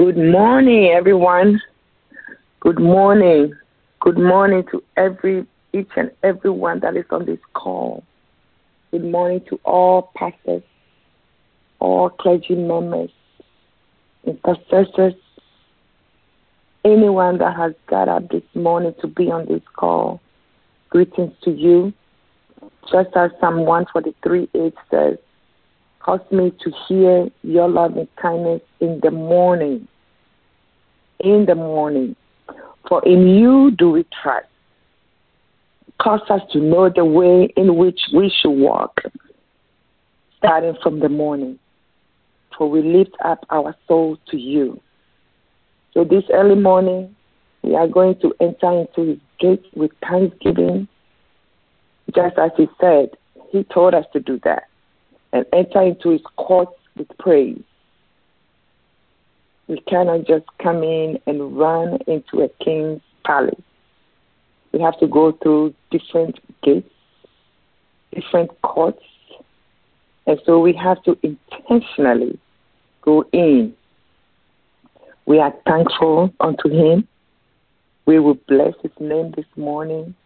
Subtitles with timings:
[0.00, 1.60] Good morning, everyone.
[2.60, 3.52] Good morning.
[4.00, 8.02] Good morning to every each and every one that is on this call.
[8.92, 10.62] Good morning to all pastors,
[11.80, 13.10] all clergy members,
[14.24, 15.12] intercessors,
[16.82, 20.18] anyone that has got up this morning to be on this call.
[20.88, 21.92] Greetings to you.
[22.90, 25.18] Just as Psalm 143 8 says,
[26.00, 29.86] Cause me to hear your loving kindness in the morning.
[31.22, 32.16] In the morning.
[32.88, 34.46] For in you do we trust.
[36.00, 39.02] Cause us to know the way in which we should walk,
[40.38, 41.58] starting from the morning.
[42.56, 44.80] For we lift up our soul to you.
[45.92, 47.14] So this early morning,
[47.62, 50.88] we are going to enter into his gate with thanksgiving.
[52.14, 53.10] Just as he said,
[53.50, 54.64] he told us to do that.
[55.32, 57.62] And enter into his courts with praise.
[59.70, 63.54] We cannot just come in and run into a king's palace.
[64.72, 66.90] We have to go through different gates,
[68.12, 69.04] different courts.
[70.26, 72.36] And so we have to intentionally
[73.02, 73.72] go in.
[75.26, 77.06] We are thankful unto him.
[78.06, 80.16] We will bless his name this morning.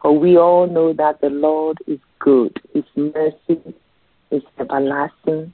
[0.00, 2.60] For we all know that the Lord is good.
[2.72, 3.74] His mercy
[4.30, 5.52] is everlasting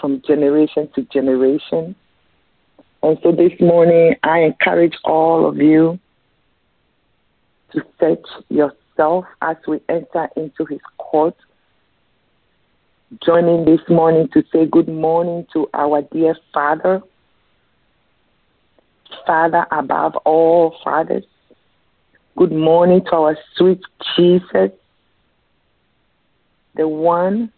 [0.00, 1.94] from generation to generation.
[3.02, 5.98] And so this morning, I encourage all of you
[7.72, 11.36] to search yourself as we enter into his court.
[13.24, 17.00] Joining this morning to say good morning to our dear Father,
[19.26, 21.24] Father above all fathers.
[22.36, 23.80] Good morning to our sweet
[24.16, 24.70] Jesus,
[26.74, 27.50] the one,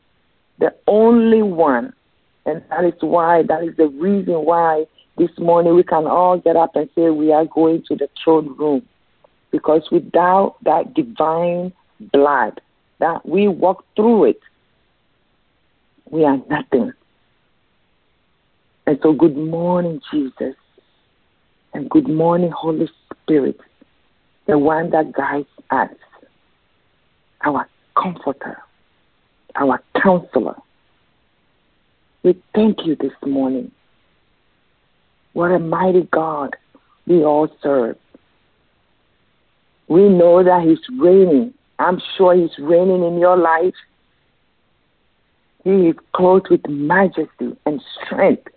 [0.58, 1.92] the only one.
[2.50, 4.84] And that is why, that is the reason why
[5.16, 8.56] this morning we can all get up and say we are going to the throne
[8.56, 8.82] room.
[9.52, 11.72] Because without that divine
[12.12, 12.60] blood,
[12.98, 14.40] that we walk through it,
[16.10, 16.92] we are nothing.
[18.86, 20.56] And so, good morning, Jesus.
[21.72, 22.90] And good morning, Holy
[23.22, 23.60] Spirit,
[24.46, 25.90] the one that guides us,
[27.44, 28.58] our comforter,
[29.54, 30.56] our counselor.
[32.22, 33.70] We thank you this morning.
[35.32, 36.54] What a mighty God
[37.06, 37.96] we all serve.
[39.88, 41.54] We know that He's reigning.
[41.78, 43.74] I'm sure He's reigning in your life.
[45.64, 48.48] He is clothed with majesty and strength.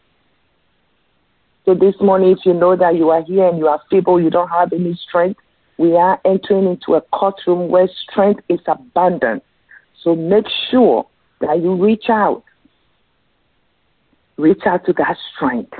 [1.66, 4.30] So this morning, if you know that you are here and you are feeble, you
[4.30, 5.40] don't have any strength,
[5.78, 9.44] we are entering into a courtroom where strength is abundant.
[10.02, 11.08] So make sure
[11.40, 12.44] that you reach out.
[14.38, 15.74] Reach out to God's strength.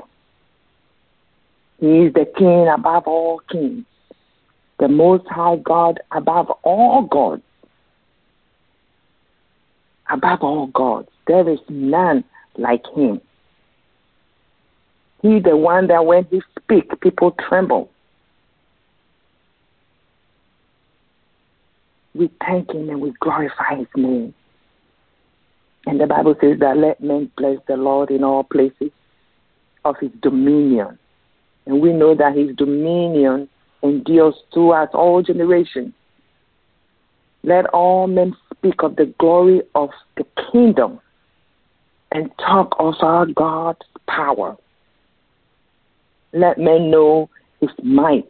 [1.80, 3.86] He is the King above all kings,
[4.80, 7.42] the Most High God above all gods.
[10.10, 12.24] Above all gods, there is none
[12.58, 13.20] like Him.
[15.22, 17.90] He the one that when He speak, people tremble.
[22.14, 24.36] We thank Him and we glorify His name.
[25.86, 28.92] And the Bible says that let men bless the Lord in all places
[29.84, 30.98] of His dominion.
[31.66, 33.48] And we know that his dominion
[33.82, 35.94] endures throughout all generations.
[37.44, 41.00] Let all men speak of the glory of the kingdom
[42.12, 44.56] and talk of our God's power.
[46.34, 47.30] Let men know
[47.60, 48.30] his might.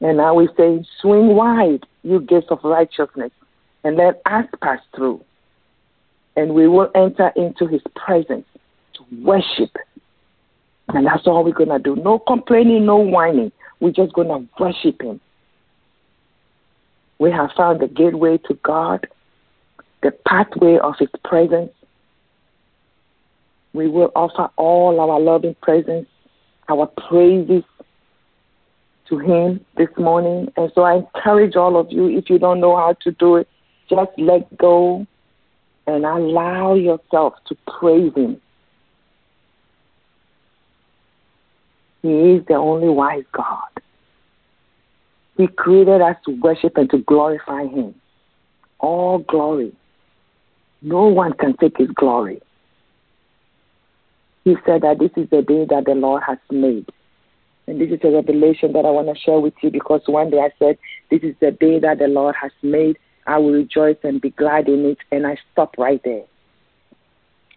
[0.00, 3.30] And now we say, swing wide, you gates of righteousness,
[3.86, 5.22] and let us pass through.
[6.36, 8.46] And we will enter into his presence
[8.94, 9.70] to worship
[10.88, 11.96] and that's all we're going to do.
[11.96, 13.50] No complaining, no whining.
[13.80, 15.20] We're just going to worship Him.
[17.18, 19.06] We have found the gateway to God,
[20.02, 21.72] the pathway of His presence.
[23.72, 26.08] We will offer all our loving presence,
[26.68, 27.64] our praises
[29.08, 30.52] to Him this morning.
[30.56, 33.48] And so I encourage all of you, if you don't know how to do it,
[33.88, 35.06] just let go
[35.86, 38.40] and allow yourself to praise Him.
[42.02, 43.68] He is the only wise God.
[45.36, 47.94] He created us to worship and to glorify Him.
[48.78, 49.72] All glory.
[50.82, 52.40] No one can take His glory.
[54.44, 56.86] He said that this is the day that the Lord has made.
[57.66, 60.38] And this is a revelation that I want to share with you because one day
[60.38, 60.78] I said,
[61.10, 62.96] This is the day that the Lord has made.
[63.26, 64.98] I will rejoice and be glad in it.
[65.10, 66.24] And I stopped right there.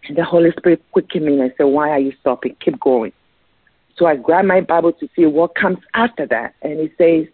[0.08, 2.56] And the Holy Spirit quickened me and said, Why are you stopping?
[2.60, 3.12] Keep going.
[3.96, 6.54] So I grabbed my Bible to see what comes after that.
[6.62, 7.26] And it says,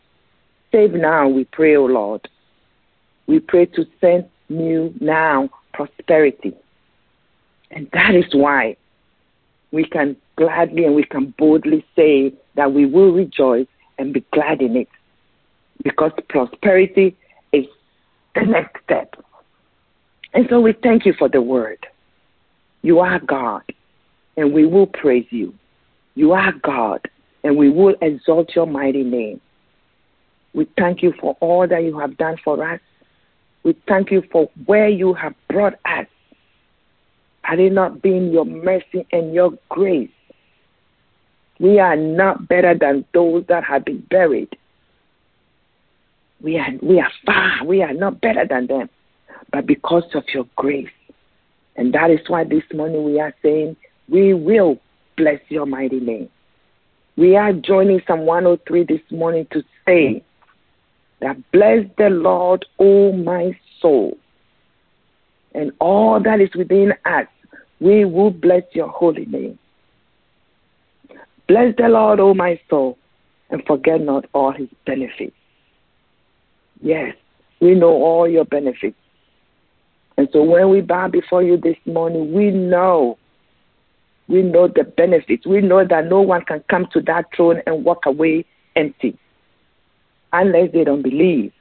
[0.73, 2.29] Save now, we pray, O Lord.
[3.27, 6.55] We pray to send new now prosperity.
[7.71, 8.77] And that is why
[9.73, 13.67] we can gladly and we can boldly say that we will rejoice
[13.99, 14.89] and be glad in it.
[15.83, 17.17] Because prosperity
[18.37, 19.15] the next step.
[20.35, 21.87] And so we thank you for the word.
[22.83, 23.63] You are God,
[24.37, 25.55] and we will praise you.
[26.15, 27.01] You are God,
[27.43, 29.41] and we will exalt your mighty name.
[30.55, 32.81] We thank you for all that you have done for us.
[33.63, 36.07] We thank you for where you have brought us.
[37.43, 40.11] Had it not been your mercy and your grace,
[41.59, 44.57] we are not better than those that have been buried.
[46.43, 47.65] We are, we are far.
[47.65, 48.89] We are not better than them.
[49.53, 50.89] But because of your grace.
[51.77, 53.77] And that is why this morning we are saying,
[54.09, 54.79] we will
[55.17, 56.29] bless your mighty name.
[57.17, 60.23] We are joining Psalm 103 this morning to say
[61.21, 64.17] that bless the Lord, O my soul,
[65.55, 67.27] and all that is within us.
[67.81, 69.59] We will bless your holy name.
[71.49, 72.99] Bless the Lord, O my soul,
[73.51, 75.36] and forget not all his benefits.
[76.81, 77.15] Yes,
[77.61, 78.97] we know all your benefits.
[80.17, 83.19] And so when we bow before you this morning, we know
[84.29, 85.47] we know the benefits.
[85.47, 88.45] We know that no one can come to that throne and walk away
[88.75, 89.17] empty
[90.33, 91.53] unless they don't believe.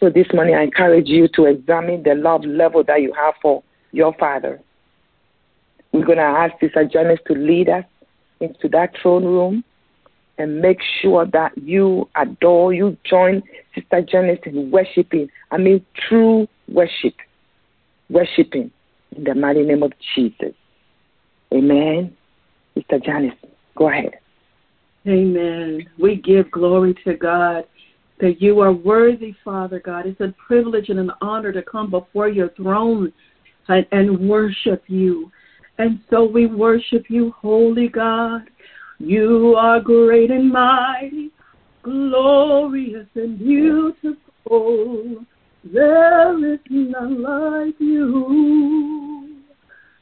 [0.00, 3.62] So this morning, I encourage you to examine the love level that you have for
[3.92, 4.60] your Father.
[5.92, 7.84] We're going to ask Sister Janice to lead us
[8.40, 9.64] into that throne room
[10.38, 13.42] and make sure that you adore, you join
[13.74, 15.28] Sister Janice in worshiping.
[15.50, 17.14] I mean, true worship.
[18.10, 18.70] Worshiping
[19.16, 20.54] in the mighty name of Jesus.
[21.52, 22.16] Amen.
[22.76, 23.02] Mr.
[23.02, 23.34] Janice,
[23.76, 24.18] go ahead.
[25.06, 25.88] Amen.
[25.98, 27.64] We give glory to God
[28.20, 30.06] that you are worthy, Father God.
[30.06, 33.12] It's a privilege and an honor to come before your throne
[33.68, 35.30] and, and worship you.
[35.78, 38.42] And so we worship you, Holy God.
[38.98, 41.30] You are great and mighty,
[41.82, 45.24] glorious and beautiful.
[45.64, 49.36] There is none like you.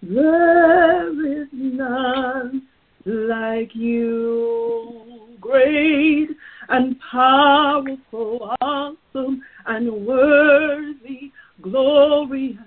[0.01, 2.63] There is none
[3.05, 5.37] like you.
[5.41, 6.29] Great
[6.69, 12.59] and powerful, awesome and worthy, glorious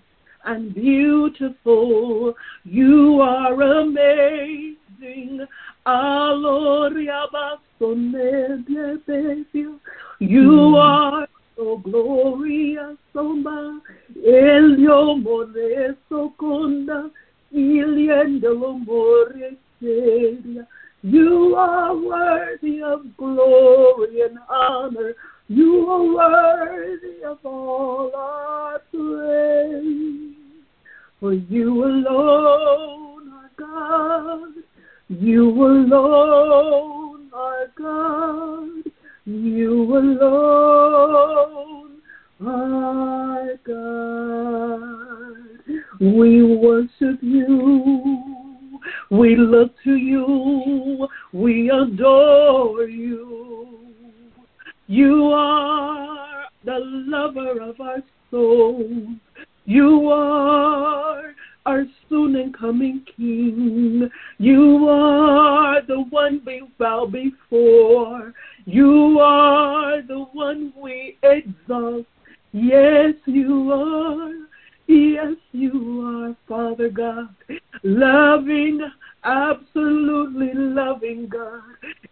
[0.46, 2.34] and beautiful.
[2.64, 5.46] You are amazing.
[10.20, 10.76] You hmm.
[10.76, 13.82] are so glorious, Oma,
[14.26, 17.10] el yo more soconda,
[17.54, 20.68] iliendo more seria.
[21.04, 25.14] You are worthy of glory and honor.
[25.48, 30.36] You are worthy of all our praise.
[31.22, 34.67] For you alone are God.
[35.10, 38.92] You alone are God.
[39.26, 41.92] You alone
[42.46, 44.68] are God.
[46.02, 48.80] We worship you.
[49.10, 51.08] We look to you.
[51.32, 53.80] We adore you.
[54.88, 59.08] You are the lover of our souls.
[59.64, 61.34] You are
[61.68, 64.10] our soon and coming King.
[64.38, 68.34] You are the one we bow before.
[68.66, 72.06] You are the one we exalt.
[72.54, 74.34] Yes, you are.
[74.88, 77.36] Yes, you are, Father God.
[77.84, 78.80] Loving,
[79.28, 81.62] absolutely loving God.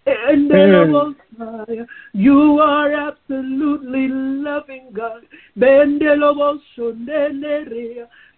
[0.05, 1.15] And mm.
[2.13, 5.23] you are absolutely loving God.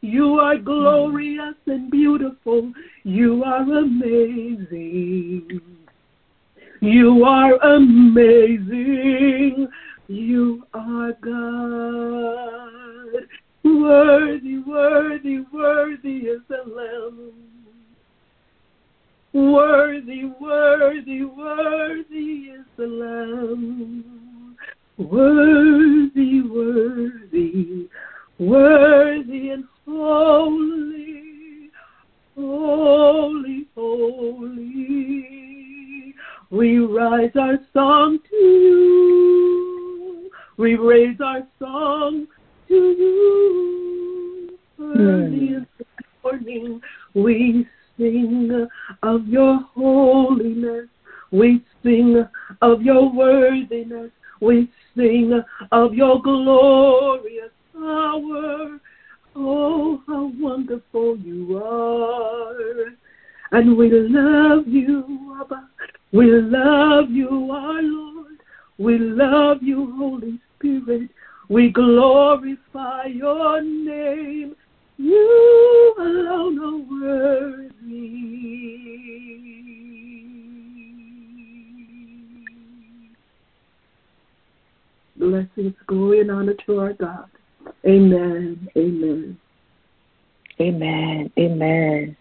[0.01, 2.71] You are glorious and beautiful.
[3.03, 5.59] You are amazing.
[6.79, 9.67] You are amazing.
[10.07, 13.27] You are God.
[13.63, 17.33] Worthy, worthy, worthy is the Lamb.
[19.37, 24.57] Worthy, worthy, worthy is the Lamb.
[24.97, 27.87] Worthy, worthy,
[28.39, 31.69] worthy and holy,
[32.35, 34.95] holy, holy.
[36.49, 40.31] We rise our song to you.
[40.57, 42.25] We raise our song
[42.69, 44.57] to you.
[44.79, 45.61] Worthy mm.
[45.61, 45.85] is the
[46.23, 46.81] Lord sing,
[47.13, 47.67] we
[47.97, 48.67] sing
[49.03, 50.87] of your holiness.
[51.31, 52.25] We sing
[52.61, 54.11] of your worthiness.
[54.41, 58.79] We sing of your glorious power.
[59.35, 62.85] Oh, how wonderful you are.
[63.51, 65.69] And we love you, Abba.
[66.11, 68.37] We love you, our Lord.
[68.77, 71.09] We love you, Holy Spirit.
[71.49, 74.55] We glorify your name.
[74.97, 77.67] You alone are worthy.
[85.17, 87.29] Blessings, glory, and honor to our God.
[87.85, 88.69] Amen.
[88.77, 89.37] Amen.
[90.59, 91.31] Amen.
[91.37, 92.15] Amen.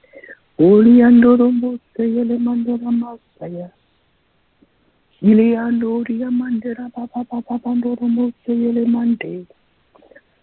[0.59, 3.71] Uliandoro moseyele mandora masaya.
[5.23, 9.47] Iliandoria mandera baba baba bandoro moseyele mande.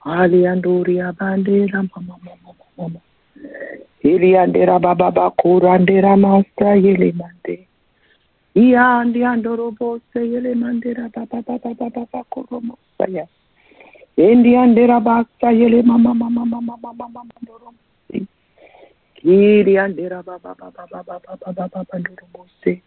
[0.05, 2.99] Aliandoria bandera mama mama mama.
[4.03, 7.67] Iliandera baba bakurandera masa yele mande.
[8.55, 13.27] Iandi andoro boseyele mandera baba baba baba bakuro mosaya.
[14.17, 18.27] Endi andera basa yele mama mama mama mama mama mandoro mosaya.
[19.15, 22.81] Kiri andera baba baba baba baba baba bandoro mose.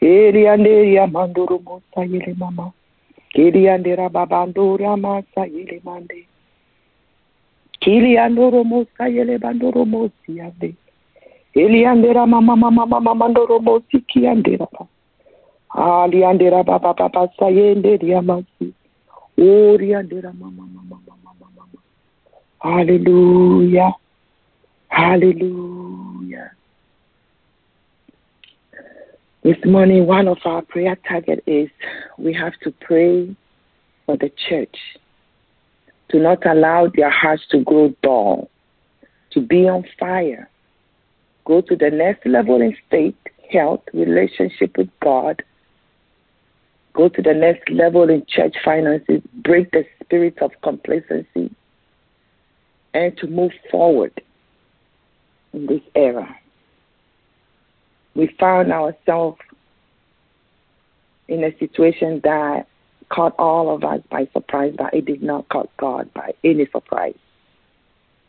[0.00, 2.72] Eri anderia mandoro mosa yele mama.
[3.32, 6.26] Kiri andera baba andora masa yele mande.
[7.82, 10.74] Kiri andoro mosa yele bandoro mosi ande.
[11.54, 14.86] Eli andera mama mama mama mandoro mosi ki andera ba.
[15.74, 18.72] Ali andera baba baba sayende dia masi.
[19.36, 21.78] Ori andera mama mama mama mama.
[22.60, 23.92] Hallelujah.
[24.88, 26.50] Hallelujah.
[29.42, 31.68] This morning, one of our prayer target is
[32.16, 33.34] we have to pray
[34.06, 34.76] for the church
[36.12, 38.50] to not allow their hearts to grow dull,
[39.32, 40.48] to be on fire,
[41.46, 43.14] go to the next level in faith,
[43.50, 45.42] health, relationship with God,
[46.92, 51.50] go to the next level in church finances, break the spirit of complacency,
[52.92, 54.12] and to move forward
[55.54, 56.36] in this era.
[58.14, 59.38] We found ourselves
[61.28, 62.66] in a situation that
[63.12, 67.14] caught all of us by surprise, but it did not caught God by any surprise.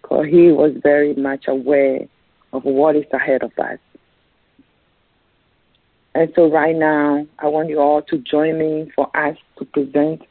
[0.01, 2.01] Because He was very much aware
[2.51, 3.79] of what is ahead of us.
[6.15, 10.21] And so, right now, I want you all to join me for us to present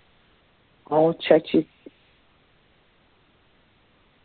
[0.87, 1.65] all churches,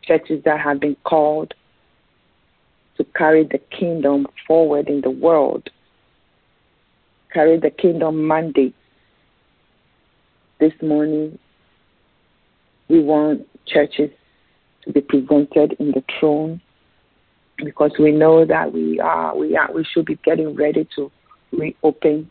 [0.02, 1.54] churches that have been called
[2.98, 5.68] to carry the kingdom forward in the world,
[7.32, 8.74] carry the kingdom mandate.
[10.60, 11.38] This morning,
[12.88, 14.10] we want churches
[14.84, 16.60] to be presented in the throne
[17.58, 21.10] because we know that we are we are we should be getting ready to
[21.52, 22.28] reopen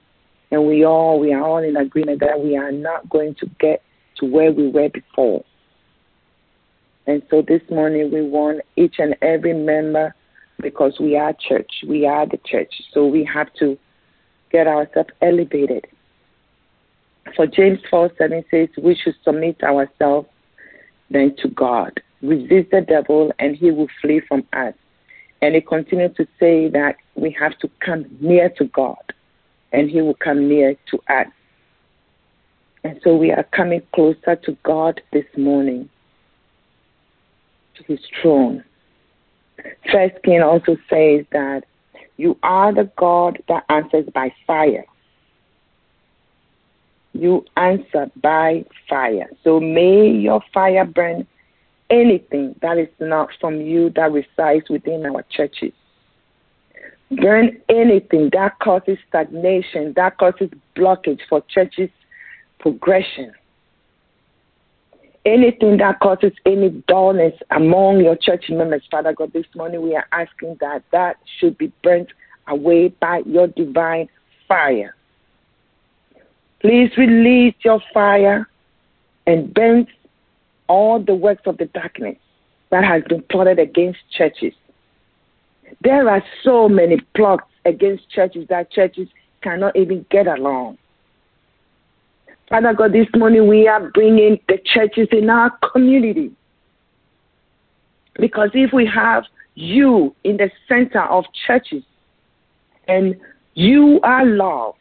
[0.52, 3.82] and we all we are all in agreement that we are not going to get
[4.18, 5.44] to where we were before.
[7.06, 10.14] And so this morning we want each and every member
[10.60, 11.72] because we are church.
[11.88, 12.74] We are the church.
[12.94, 13.78] So we have to
[14.52, 15.88] get ourselves elevated.
[17.36, 20.28] For James 4 7 says, We should submit ourselves
[21.10, 22.02] then to God.
[22.22, 24.74] Resist the devil and he will flee from us.
[25.42, 28.98] And it continues to say that we have to come near to God
[29.72, 31.28] and he will come near to us.
[32.84, 35.90] And so we are coming closer to God this morning,
[37.76, 38.64] to his throne.
[39.92, 41.64] First King also says that
[42.18, 44.86] you are the God that answers by fire.
[47.20, 49.30] You answer by fire.
[49.44, 51.28] So may your fire burn
[51.90, 55.74] anything that is not from you that resides within our churches.
[57.10, 61.90] Burn anything that causes stagnation, that causes blockage for churches'
[62.60, 63.34] progression
[65.28, 70.08] anything that causes any dullness among your church members, Father God, this morning we are
[70.14, 72.10] asking that that should be burnt
[72.48, 74.08] away by your divine
[74.48, 74.96] fire.
[76.60, 78.48] Please release your fire
[79.26, 79.88] and burn
[80.68, 82.18] all the works of the darkness
[82.72, 84.54] that has been plotted against churches.
[85.82, 89.08] There are so many plots against churches that churches
[89.42, 90.78] cannot even get along.
[92.50, 96.32] Father God, this morning we are bringing the churches in our community.
[98.16, 101.84] Because if we have you in the center of churches
[102.88, 103.16] and
[103.54, 104.76] you are love,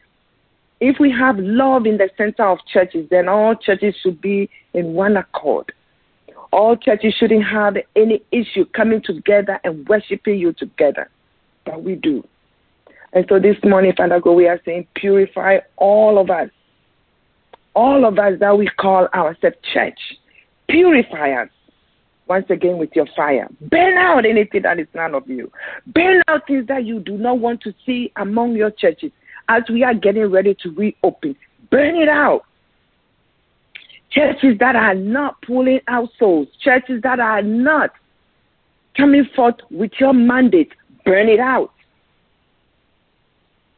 [0.79, 4.93] if we have love in the center of churches, then all churches should be in
[4.93, 5.71] one accord.
[6.51, 11.09] All churches shouldn't have any issue coming together and worshiping you together,
[11.65, 12.23] but we do.
[13.13, 16.49] And so this morning, Father God, we are saying, purify all of us,
[17.73, 19.99] all of us that we call ourselves church.
[20.69, 21.49] Purify us
[22.27, 23.47] once again with your fire.
[23.61, 25.51] Burn out anything that is none of you.
[25.87, 29.11] Burn out things that you do not want to see among your churches
[29.49, 31.35] as we are getting ready to reopen.
[31.69, 32.43] Burn it out.
[34.09, 37.91] Churches that are not pulling out souls, churches that are not
[38.95, 40.73] coming forth with your mandate,
[41.05, 41.71] burn it out.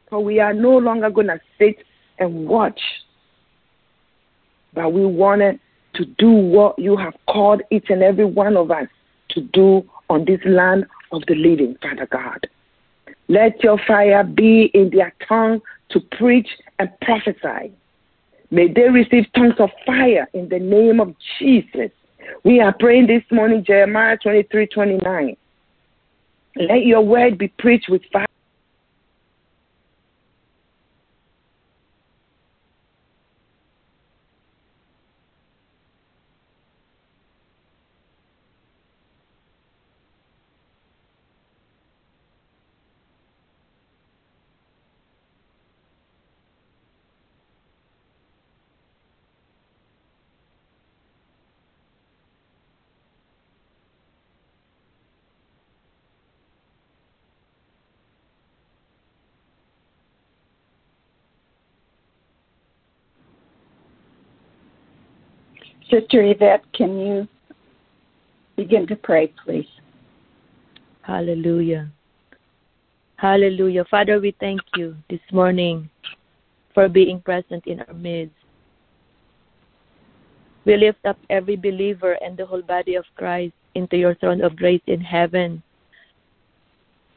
[0.10, 1.84] For we are no longer going to sit
[2.20, 2.80] and watch,
[4.74, 5.60] but we wanted
[5.96, 8.88] to do what you have called each and every one of us
[9.30, 12.48] to do on this land of the living, Father God.
[13.30, 16.48] Let your fire be in their tongue to preach
[16.80, 17.72] and prophesy.
[18.52, 21.92] May they receive tongues of fire in the name of Jesus.
[22.44, 25.38] We are praying this morning, Jeremiah 23 29.
[26.56, 28.26] Let your word be preached with fire
[65.90, 67.28] Sister Yvette, can you
[68.56, 69.68] begin to pray, please?
[71.02, 71.90] Hallelujah.
[73.18, 73.86] Hallelujah.
[73.90, 75.90] Father, we thank you this morning
[76.74, 78.36] for being present in our midst.
[80.66, 84.56] We lift up every believer and the whole body of Christ into your throne of
[84.56, 85.64] grace in heaven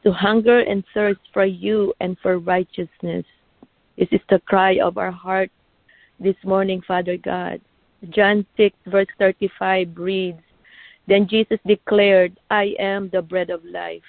[0.03, 3.25] to hunger and thirst for you and for righteousness.
[3.97, 5.51] This is the cry of our heart
[6.19, 7.61] this morning, Father God.
[8.09, 10.41] John 6, verse 35 reads
[11.07, 14.01] Then Jesus declared, I am the bread of life.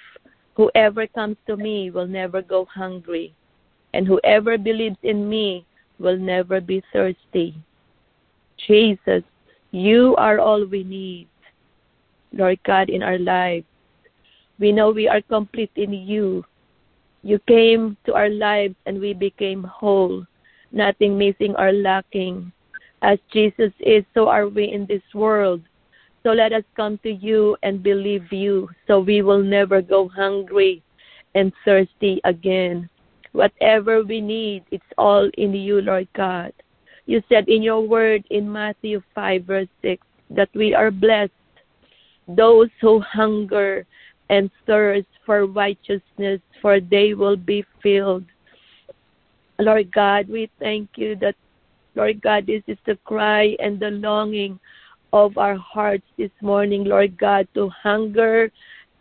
[0.55, 3.33] Whoever comes to me will never go hungry,
[3.93, 5.65] and whoever believes in me
[5.99, 7.55] will never be thirsty.
[8.67, 9.23] Jesus,
[9.71, 11.27] you are all we need,
[12.31, 13.65] Lord God, in our lives.
[14.59, 16.45] We know we are complete in you.
[17.23, 20.25] You came to our lives and we became whole,
[20.71, 22.51] nothing missing or lacking.
[23.05, 25.61] As Jesus is, so are we in this world.
[26.23, 30.81] So let us come to you and believe you, so we will never go hungry
[31.35, 32.89] and thirsty again.
[33.31, 36.51] Whatever we need, it's all in you, Lord God.
[37.05, 41.31] You said in your word in Matthew 5, verse 6, that we are blessed,
[42.27, 43.85] those who hunger
[44.31, 48.25] and thirst for righteousness, for they will be filled.
[49.59, 51.35] Lord God, we thank you that
[51.95, 54.59] Lord God, this is the cry and the longing
[55.13, 58.51] of our hearts this morning, Lord God, to hunger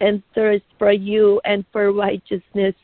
[0.01, 2.75] and thirst for you and for righteousness.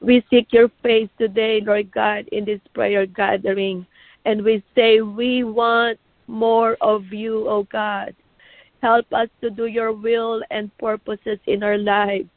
[0.00, 3.86] We seek your face today, Lord God, in this prayer gathering.
[4.24, 8.14] And we say, We want more of you, O God.
[8.82, 12.28] Help us to do your will and purposes in our lives.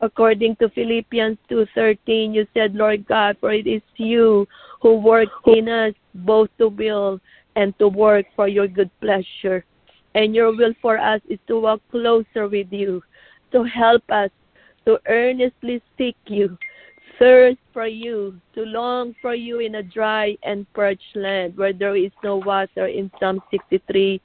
[0.00, 4.46] According to Philippians 2:13, you said, Lord God, for it is you
[4.80, 7.20] who work in us both to will
[7.56, 9.64] and to work for your good pleasure.
[10.14, 13.02] And your will for us is to walk closer with you,
[13.50, 14.30] to help us
[14.86, 16.56] to earnestly seek you,
[17.18, 21.96] thirst for you, to long for you in a dry and parched land where there
[21.96, 24.20] is no water in Psalm 63,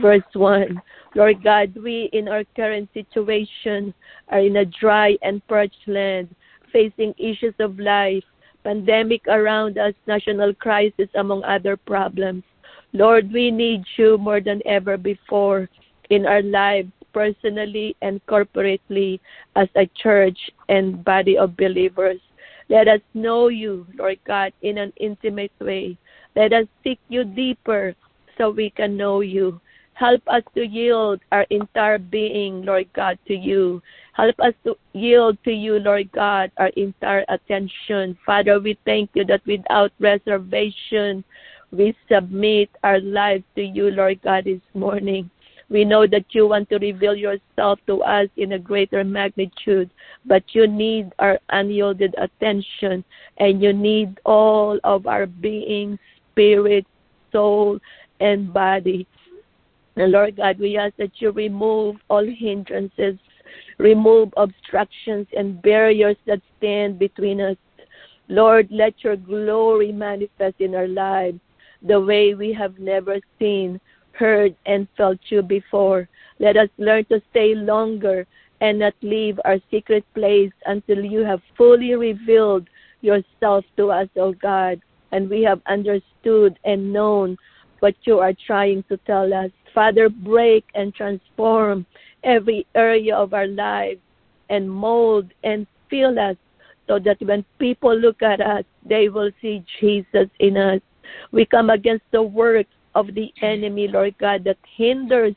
[0.00, 0.80] verse 1.
[1.14, 3.94] Lord God, we in our current situation
[4.28, 6.34] are in a dry and parched land,
[6.72, 8.24] facing issues of life,
[8.64, 12.42] pandemic around us, national crisis, among other problems.
[12.92, 15.68] Lord, we need you more than ever before
[16.10, 19.20] in our lives, personally and corporately,
[19.56, 22.20] as a church and body of believers.
[22.68, 25.96] Let us know you, Lord God, in an intimate way.
[26.36, 27.94] Let us seek you deeper
[28.36, 29.60] so we can know you.
[29.94, 33.82] Help us to yield our entire being, Lord God, to you.
[34.12, 38.16] Help us to yield to you, Lord God, our entire attention.
[38.24, 41.24] Father, we thank you that without reservation,
[41.72, 45.30] we submit our lives to you, Lord God, this morning.
[45.70, 49.90] We know that you want to reveal yourself to us in a greater magnitude,
[50.24, 53.04] but you need our unyielded attention
[53.36, 55.98] and you need all of our being,
[56.32, 56.86] spirit,
[57.32, 57.78] soul,
[58.20, 59.06] and body.
[59.96, 63.18] And Lord God, we ask that you remove all hindrances,
[63.78, 67.56] remove obstructions and barriers that stand between us.
[68.28, 71.40] Lord, let your glory manifest in our lives
[71.82, 73.80] the way we have never seen,
[74.18, 76.08] heard, and felt you before.
[76.38, 78.26] Let us learn to stay longer
[78.60, 82.68] and not leave our secret place until you have fully revealed
[83.00, 84.80] yourself to us, O God,
[85.12, 87.36] and we have understood and known
[87.80, 89.50] what you are trying to tell us.
[89.72, 91.86] Father, break and transform
[92.24, 94.00] every area of our lives
[94.50, 96.36] and mold and fill us
[96.88, 100.80] so that when people look at us, they will see Jesus in us.
[101.30, 102.66] We come against the work
[102.98, 105.36] of the enemy, Lord God, that hinders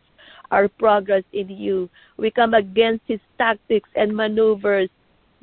[0.49, 1.89] our progress in you.
[2.17, 4.89] We come against his tactics and maneuvers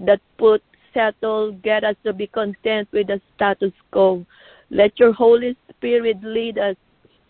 [0.00, 4.26] that put, settle, get us to be content with the status quo.
[4.70, 6.76] Let your Holy Spirit lead us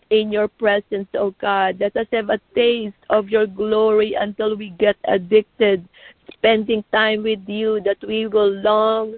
[0.09, 1.77] in your presence, O God.
[1.79, 5.87] Let us have a taste of your glory until we get addicted,
[6.33, 9.15] spending time with you, that we will long,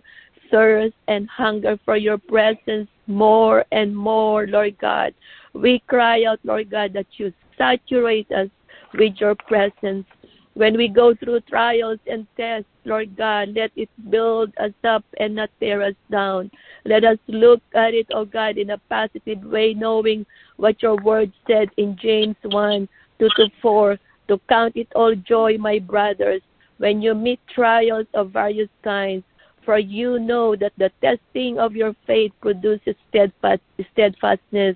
[0.52, 5.14] thirst, and hunger for your presence more and more, Lord God.
[5.54, 8.50] We cry out, Lord God, that you saturate us
[8.94, 10.06] with your presence.
[10.54, 15.36] When we go through trials and tests, Lord God, let it build us up and
[15.36, 16.52] not tear us down.
[16.86, 20.26] Let us look at it, oh God, in a positive way, knowing
[20.58, 22.88] what your word said in James 1
[23.20, 26.42] 2 to 4 to count it all joy, my brothers,
[26.78, 29.24] when you meet trials of various kinds,
[29.64, 33.62] for you know that the testing of your faith produces steadfast,
[33.94, 34.76] steadfastness,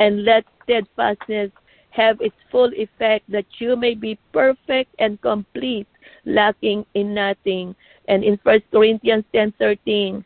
[0.00, 1.50] and let steadfastness
[1.90, 5.86] have its full effect, that you may be perfect and complete,
[6.24, 7.74] lacking in nothing.
[8.08, 10.24] And in First Corinthians ten thirteen,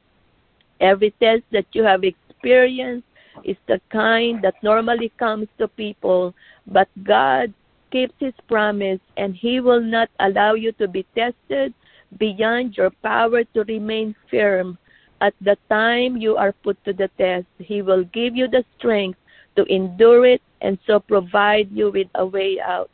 [0.81, 3.07] every test that you have experienced
[3.45, 6.35] is the kind that normally comes to people,
[6.67, 7.53] but God
[7.91, 11.73] keeps his promise and he will not allow you to be tested
[12.19, 14.79] beyond your power to remain firm.
[15.21, 19.19] At the time you are put to the test, he will give you the strength
[19.59, 22.89] to endure it and so provide you with a way out.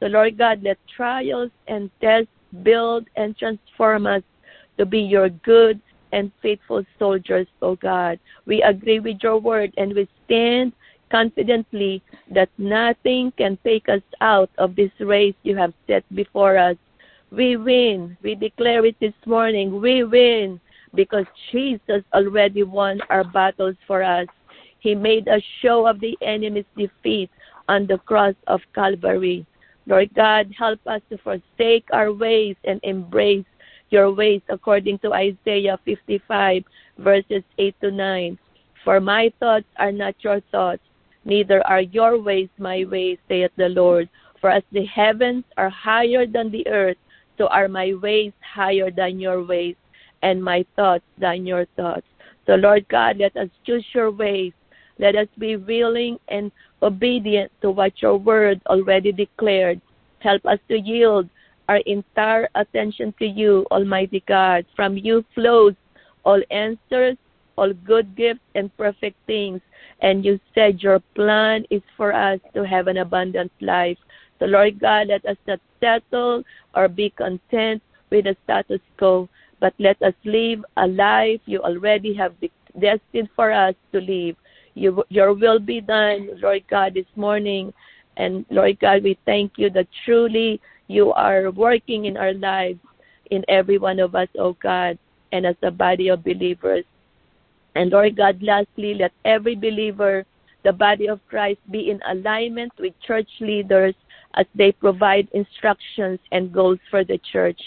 [0.00, 4.22] So, Lord God, let trials and tests build and transform us
[4.78, 5.78] to be your good
[6.12, 8.18] and faithful soldiers, O God.
[8.46, 10.72] We agree with your word and we stand
[11.10, 12.02] confidently
[12.32, 16.76] that nothing can take us out of this race you have set before us.
[17.30, 18.16] We win.
[18.22, 19.82] We declare it this morning.
[19.82, 20.60] We win
[20.94, 24.28] because Jesus already won our battles for us.
[24.86, 27.28] He made a show of the enemy's defeat
[27.66, 29.44] on the cross of Calvary.
[29.84, 33.50] Lord God, help us to forsake our ways and embrace
[33.90, 36.62] your ways according to Isaiah 55,
[36.98, 38.38] verses 8 to 9.
[38.84, 40.84] For my thoughts are not your thoughts,
[41.24, 44.08] neither are your ways my ways, saith the Lord.
[44.40, 46.98] For as the heavens are higher than the earth,
[47.38, 49.74] so are my ways higher than your ways,
[50.22, 52.06] and my thoughts than your thoughts.
[52.46, 54.52] So, Lord God, let us choose your ways.
[54.98, 56.50] Let us be willing and
[56.82, 59.80] obedient to what your word already declared.
[60.20, 61.28] Help us to yield
[61.68, 64.64] our entire attention to you, Almighty God.
[64.74, 65.74] From you flows
[66.24, 67.16] all answers,
[67.56, 69.60] all good gifts, and perfect things.
[70.00, 73.98] And you said your plan is for us to have an abundant life.
[74.38, 76.42] So, Lord God, let us not settle
[76.74, 79.28] or be content with the status quo,
[79.60, 82.34] but let us live a life you already have
[82.78, 84.36] destined for us to live.
[84.76, 87.72] You, your will be done, Lord God, this morning.
[88.18, 92.78] And Lord God, we thank you that truly you are working in our lives,
[93.30, 94.98] in every one of us, oh God,
[95.32, 96.84] and as a body of believers.
[97.74, 100.24] And Lord God, lastly, let every believer,
[100.62, 103.94] the body of Christ, be in alignment with church leaders
[104.34, 107.60] as they provide instructions and goals for the church.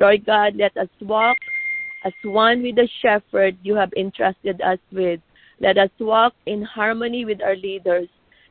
[0.00, 1.36] Lord God, let us walk
[2.04, 5.20] as one with the shepherd you have entrusted us with.
[5.60, 8.08] Let us walk in harmony with our leaders.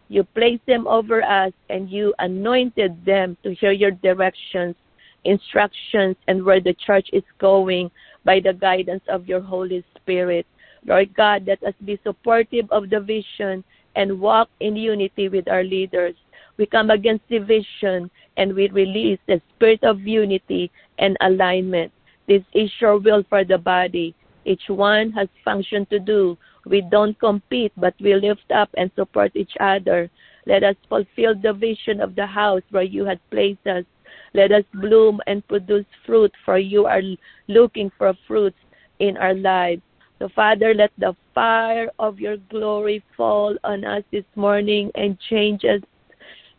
[0.09, 4.75] You placed them over us and you anointed them to hear your directions,
[5.23, 7.89] instructions, and where the church is going
[8.23, 10.45] by the guidance of your Holy Spirit.
[10.85, 13.63] Lord God, let us be supportive of the vision
[13.95, 16.15] and walk in unity with our leaders.
[16.57, 21.91] We come against division and we release the spirit of unity and alignment.
[22.27, 24.15] This is your will for the body.
[24.45, 26.37] Each one has function to do.
[26.65, 30.09] We don't compete, but we lift up and support each other.
[30.45, 33.85] Let us fulfill the vision of the house where you had placed us.
[34.33, 37.01] Let us bloom and produce fruit, for you are
[37.47, 38.57] looking for fruits
[38.99, 39.81] in our lives.
[40.19, 45.65] So, Father, let the fire of your glory fall on us this morning and change
[45.65, 45.81] us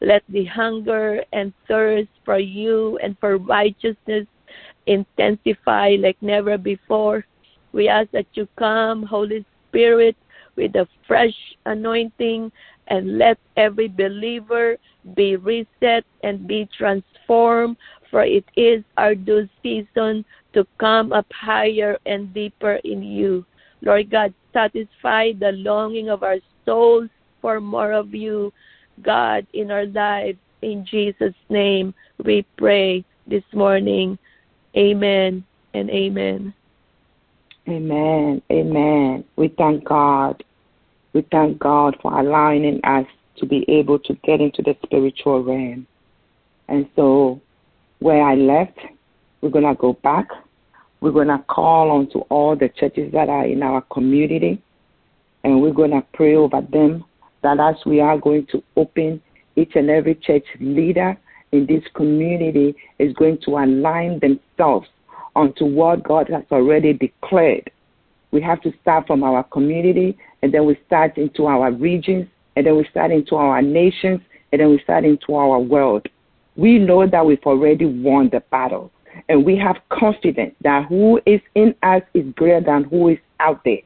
[0.01, 4.27] Let the hunger and thirst for you and for righteousness
[4.87, 7.25] intensify like never before.
[7.73, 10.17] We ask that you come, Holy Spirit,
[10.57, 11.35] with a fresh
[11.67, 12.53] anointing
[12.87, 14.77] and let every believer
[15.17, 17.77] be reset and be transformed,
[18.09, 23.45] for it is our due season to come up higher and deeper in you.
[23.83, 27.11] Lord God, satisfy the longing of our souls
[27.43, 28.53] for more of you,
[29.03, 30.39] God, in our lives.
[30.63, 31.93] In Jesus' name,
[32.25, 34.19] we pray this morning.
[34.77, 36.55] Amen and amen.
[37.69, 38.43] Amen.
[38.53, 39.25] Amen.
[39.37, 40.43] We thank God.
[41.15, 43.07] We thank God for allowing us
[43.39, 45.87] to be able to get into the spiritual realm.
[46.69, 47.41] And so,
[48.01, 48.79] where I left,
[49.41, 50.29] we're going to go back.
[51.01, 54.63] We're going to call on to all the churches that are in our community,
[55.43, 57.05] and we're going to pray over them
[57.43, 59.23] that as we are going to open
[59.57, 61.17] each and every church leader
[61.53, 64.89] in this community is going to align themselves
[65.35, 67.71] onto what God has already declared.
[68.31, 72.67] We have to start from our community, and then we start into our regions, and
[72.67, 74.21] then we start into our nations,
[74.53, 76.07] and then we start into our world.
[76.57, 78.91] We know that we've already won the battle,
[79.29, 83.63] and we have confidence that who is in us is greater than who is out
[83.65, 83.83] there.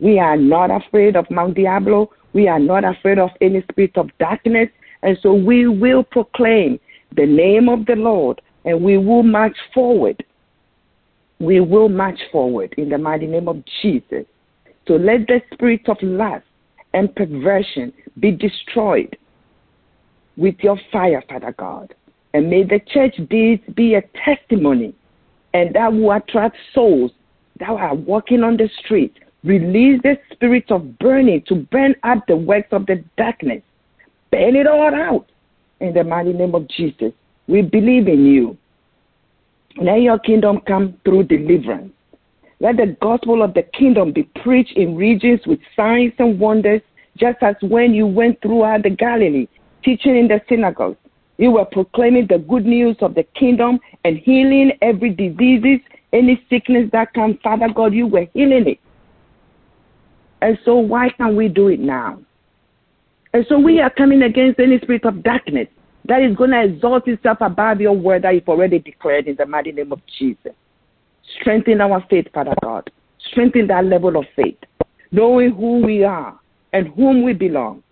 [0.00, 2.10] We are not afraid of Mount Diablo.
[2.32, 4.68] We are not afraid of any spirit of darkness.
[5.02, 6.80] And so we will proclaim
[7.14, 10.24] the name of the Lord and we will march forward
[11.42, 14.24] we will march forward in the mighty name of Jesus.
[14.86, 16.46] So let the spirit of lust
[16.94, 19.16] and perversion be destroyed
[20.36, 21.94] with your fire, Father God.
[22.32, 24.94] And may the church deeds be a testimony
[25.52, 27.10] and that will attract souls
[27.58, 29.18] that are walking on the street.
[29.42, 33.62] Release the spirit of burning to burn up the works of the darkness.
[34.30, 35.26] Burn it all out
[35.80, 37.12] in the mighty name of Jesus.
[37.48, 38.56] We believe in you.
[39.76, 41.92] Let your kingdom come through deliverance.
[42.60, 46.82] Let the gospel of the kingdom be preached in regions with signs and wonders,
[47.16, 49.48] just as when you went throughout the Galilee,
[49.82, 50.98] teaching in the synagogues.
[51.38, 55.80] You were proclaiming the good news of the kingdom and healing every disease,
[56.12, 57.36] any sickness that comes.
[57.42, 58.78] Father God, you were healing it.
[60.40, 62.20] And so why can't we do it now?
[63.32, 65.68] And so we are coming against any spirit of darkness
[66.06, 69.46] that is going to exalt itself above your word that you've already declared in the
[69.46, 70.52] mighty name of Jesus.
[71.40, 72.90] Strengthen our faith, Father God.
[73.30, 74.58] Strengthen that level of faith,
[75.12, 76.38] knowing who we are
[76.72, 77.82] and whom we belong.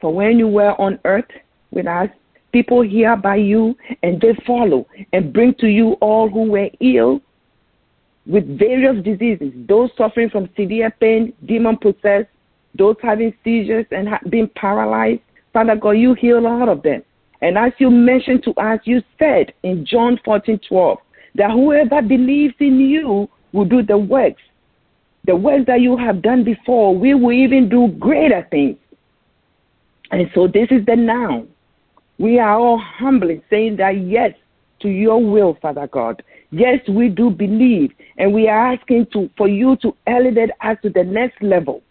[0.00, 1.30] For when you were on earth
[1.70, 2.08] with us,
[2.52, 7.20] people hear by you and they follow and bring to you all who were ill
[8.26, 12.28] with various diseases, those suffering from severe pain, demon possessed,
[12.78, 15.20] those having seizures and being paralyzed,
[15.52, 17.02] Father God, you heal all of them.
[17.40, 20.98] And as you mentioned to us, you said in John 14 12
[21.34, 24.42] that whoever believes in you will do the works.
[25.24, 28.76] The works that you have done before, we will even do greater things.
[30.10, 31.44] And so this is the now.
[32.18, 34.32] We are all humbly saying that yes
[34.80, 36.22] to your will, Father God.
[36.50, 40.90] Yes, we do believe, and we are asking to for you to elevate us to
[40.90, 41.82] the next level.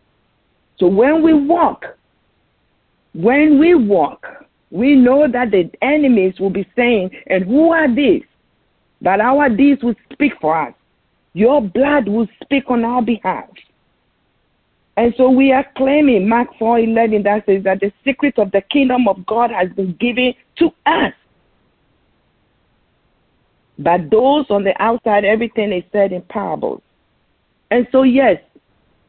[0.78, 1.86] So when we walk
[3.13, 4.26] when we walk,
[4.69, 8.24] we know that the enemies will be saying, And who are these?
[9.02, 10.74] That our deeds will speak for us.
[11.34, 13.50] Your blood will speak on our behalf.
[14.97, 18.62] And so we are claiming Mark 4 11 that says that the secret of the
[18.62, 21.13] kingdom of God has been given to us.
[23.80, 26.82] But those on the outside, everything is said in parables.
[27.71, 28.38] And so, yes,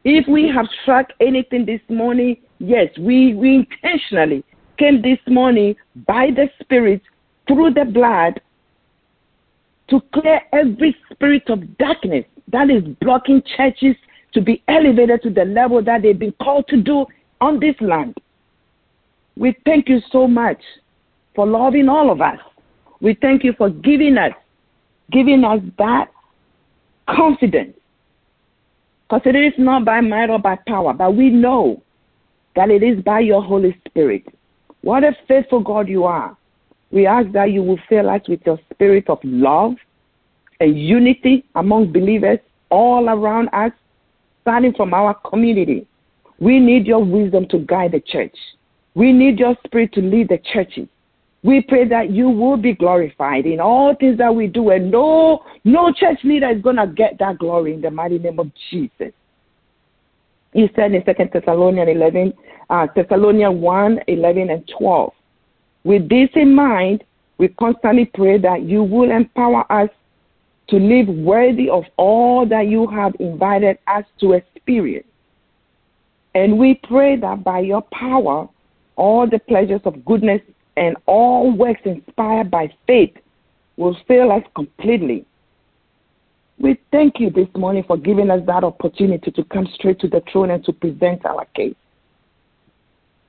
[0.03, 4.43] if we have struck anything this morning, yes, we, we intentionally
[4.77, 5.75] came this morning
[6.07, 7.01] by the Spirit
[7.47, 8.41] through the blood
[9.89, 13.95] to clear every spirit of darkness that is blocking churches
[14.33, 17.05] to be elevated to the level that they've been called to do
[17.41, 18.17] on this land.
[19.35, 20.61] We thank you so much
[21.35, 22.39] for loving all of us.
[23.01, 24.31] We thank you for giving us,
[25.11, 26.09] giving us that
[27.09, 27.75] confidence
[29.09, 31.83] because it is not by might or by power, but we know
[32.55, 34.23] that it is by your Holy Spirit.
[34.81, 36.35] What a faithful God you are.
[36.91, 39.73] We ask that you will fill us with your spirit of love
[40.59, 42.39] and unity among believers
[42.69, 43.71] all around us,
[44.41, 45.87] starting from our community.
[46.39, 48.35] We need your wisdom to guide the church.
[48.95, 50.87] We need your spirit to lead the churches.
[51.43, 55.43] We pray that you will be glorified in all things that we do, and no,
[55.65, 59.13] no church leader is going to get that glory in the mighty name of Jesus.
[60.53, 62.33] You said in Second Thessalonians 11,
[62.69, 65.13] uh, Thessalonians 1, 11 and 12,
[65.83, 67.03] With this in mind,
[67.37, 69.89] we constantly pray that you will empower us
[70.69, 75.07] to live worthy of all that you have invited us to experience.
[76.35, 78.47] And we pray that by your power,
[78.95, 80.41] all the pleasures of goodness
[80.77, 83.15] and all works inspired by faith
[83.77, 85.25] will fill us completely.
[86.63, 90.23] We thank you this morning for giving us that opportunity to come straight to the
[90.31, 91.75] throne and to present our case.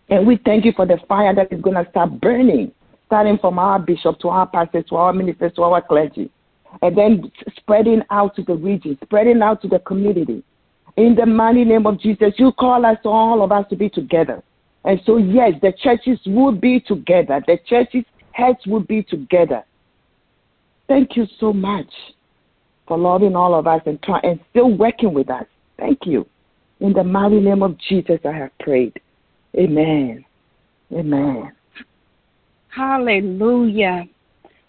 [0.08, 2.70] And we thank you for the fire that is going to start burning,
[3.06, 6.30] starting from our bishop to our pastors to our ministers to our clergy,
[6.80, 10.44] and then spreading out to the region, spreading out to the community.
[10.96, 14.44] In the mighty name of Jesus, you call us, all of us, to be together.
[14.84, 17.42] And so, yes, the churches will be together.
[17.44, 19.64] The churches' heads will be together.
[20.86, 21.90] Thank you so much
[22.86, 25.46] for loving all of us and, and still working with us.
[25.78, 26.26] Thank you.
[26.80, 29.00] In the mighty name of Jesus, I have prayed.
[29.56, 30.24] Amen.
[30.92, 31.52] Amen.
[32.68, 34.04] Hallelujah.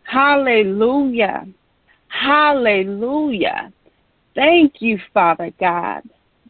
[0.03, 1.47] Hallelujah.
[2.07, 3.73] Hallelujah.
[4.35, 6.03] Thank you, Father God.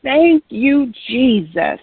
[0.03, 1.79] Thank you, Jesus.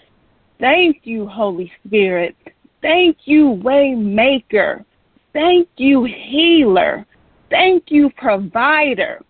[0.60, 2.36] Thank you, Holy Spirit.
[2.82, 4.84] Thank you, Waymaker.
[5.32, 7.06] Thank you, Healer.
[7.50, 9.22] Thank you, Provider.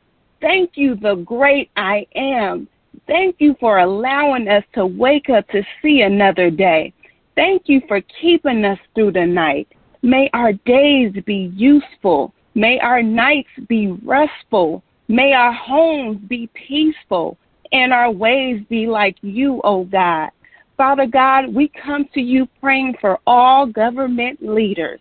[0.43, 2.69] Thank you, the great I am.
[3.07, 6.93] Thank you for allowing us to wake up to see another day.
[7.37, 9.69] Thank you for keeping us through the night.
[10.03, 12.35] May our days be useful.
[12.57, 14.83] May our nights be restful.
[15.07, 17.39] May our homes be peaceful
[17.71, 20.31] and our ways be like you, O oh God.
[20.77, 24.99] Father God, we come to you praying for all government leaders.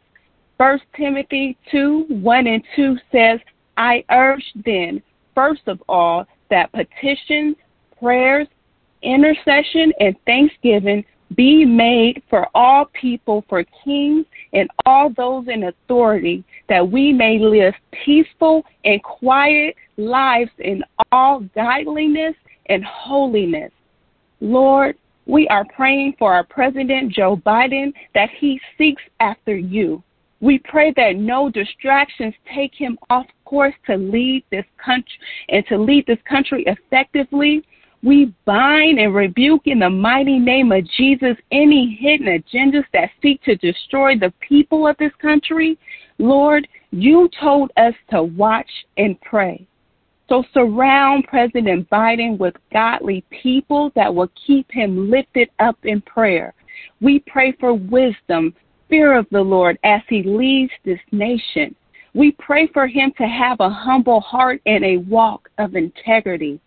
[0.59, 3.39] First Timothy 2 1 and 2 says,
[3.77, 5.01] I urge then,
[5.35, 7.55] first of all, that petitions,
[7.99, 8.47] prayers,
[9.03, 11.03] intercession, and thanksgiving
[11.35, 17.39] be made for all people, for kings and all those in authority, that we may
[17.39, 17.73] live
[18.05, 22.35] peaceful and quiet lives in all godliness
[22.67, 23.71] and holiness.
[24.41, 30.03] Lord, we are praying for our President Joe Biden that he seeks after you.
[30.41, 35.77] We pray that no distractions take him off course to lead this country and to
[35.77, 37.63] lead this country effectively
[38.03, 43.43] we bind and rebuke in the mighty name of Jesus any hidden agendas that seek
[43.43, 45.77] to destroy the people of this country.
[46.17, 49.67] Lord, you told us to watch and pray.
[50.29, 56.53] So surround President Biden with godly people that will keep him lifted up in prayer.
[57.01, 58.55] We pray for wisdom,
[58.89, 61.75] fear of the Lord as he leads this nation.
[62.13, 66.59] We pray for him to have a humble heart and a walk of integrity.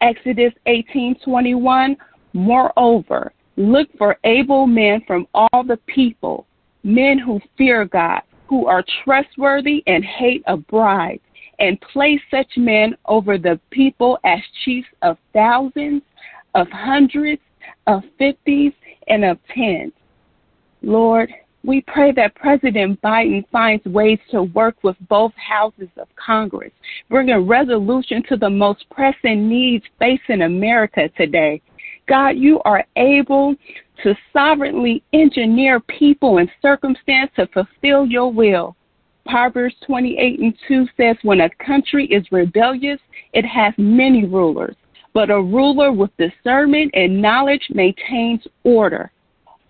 [0.00, 1.96] Exodus 18:21
[2.32, 6.46] Moreover, look for able men from all the people,
[6.84, 11.20] men who fear God, who are trustworthy and hate a bribe,
[11.58, 16.02] and place such men over the people as chiefs of thousands,
[16.54, 17.42] of hundreds,
[17.86, 18.72] of fifties,
[19.08, 19.92] and of tens.
[20.82, 21.30] Lord,
[21.64, 26.72] we pray that President Biden finds ways to work with both houses of Congress,
[27.08, 31.60] bringing resolution to the most pressing needs facing America today.
[32.08, 33.54] God, you are able
[34.02, 38.74] to sovereignly engineer people and circumstance to fulfill your will.
[39.26, 42.98] Proverbs 28 and 2 says, When a country is rebellious,
[43.34, 44.74] it has many rulers,
[45.12, 49.12] but a ruler with discernment and knowledge maintains order.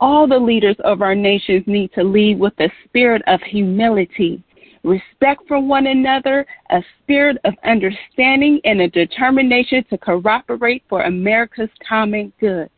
[0.00, 4.42] All the leaders of our nations need to lead with a spirit of humility,
[4.82, 11.68] respect for one another, a spirit of understanding, and a determination to cooperate for America's
[11.86, 12.70] common good.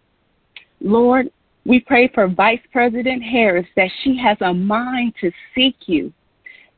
[0.80, 1.30] Lord,
[1.64, 6.12] we pray for Vice President Harris that she has a mind to seek you,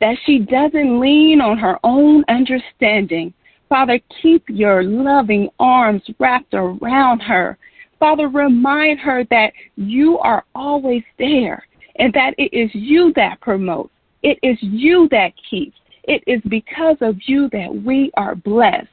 [0.00, 3.32] that she doesn't lean on her own understanding.
[3.70, 7.56] Father, keep your loving arms wrapped around her
[8.04, 13.94] Father, remind her that you are always there and that it is you that promotes.
[14.22, 15.78] It is you that keeps.
[16.02, 18.88] It is because of you that we are blessed.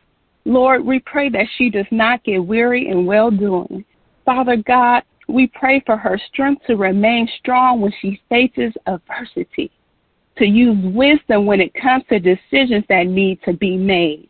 [0.46, 3.84] Lord, we pray that she does not get weary in well doing.
[4.24, 9.72] Father God, we pray for her strength to remain strong when she faces adversity,
[10.38, 14.30] to use wisdom when it comes to decisions that need to be made.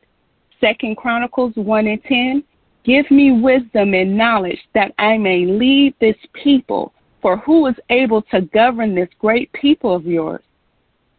[0.59, 2.43] Second Chronicles 1 and 10
[2.84, 8.21] Give me wisdom and knowledge that I may lead this people, for who is able
[8.23, 10.41] to govern this great people of yours?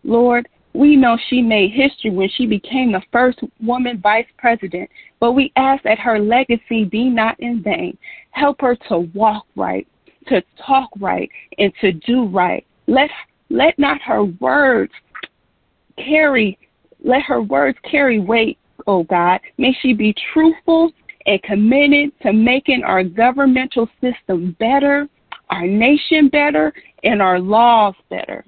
[0.03, 4.91] Lord, we know she made history when she became the first woman vice president,
[5.21, 7.97] but we ask that her legacy be not in vain.
[8.31, 9.87] Help her to walk right,
[10.29, 12.67] to talk right, and to do right.
[12.87, 13.11] Let
[13.51, 14.93] Let not her words
[15.97, 16.59] carry,
[17.05, 19.41] let her words carry weight, oh God.
[19.59, 20.91] May she be truthful
[21.27, 25.09] and committed to making our governmental system better,
[25.51, 26.73] our nation better,
[27.05, 28.45] and our laws better.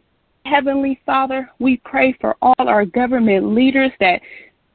[0.47, 4.21] Heavenly Father, we pray for all our government leaders that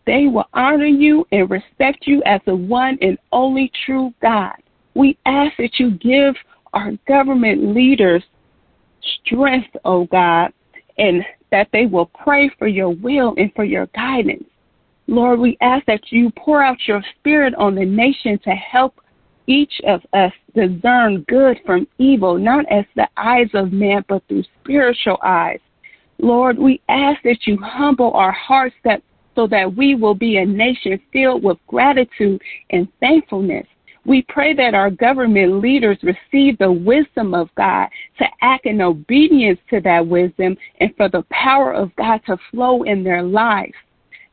[0.05, 4.55] they will honor you and respect you as the one and only true God.
[4.95, 6.35] We ask that you give
[6.73, 8.23] our government leaders
[9.23, 10.51] strength, oh God,
[10.97, 14.48] and that they will pray for your will and for your guidance.
[15.09, 19.01] Lord, we ask that you pour out your spirit on the nation to help
[19.47, 24.43] each of us discern good from evil, not as the eyes of man, but through
[24.61, 25.57] spiritual eyes.
[26.19, 29.01] Lord, we ask that you humble our hearts that
[29.33, 32.39] so that we will be a nation filled with gratitude
[32.69, 33.65] and thankfulness.
[34.05, 37.87] We pray that our government leaders receive the wisdom of God
[38.19, 42.83] to act in obedience to that wisdom and for the power of God to flow
[42.83, 43.73] in their lives.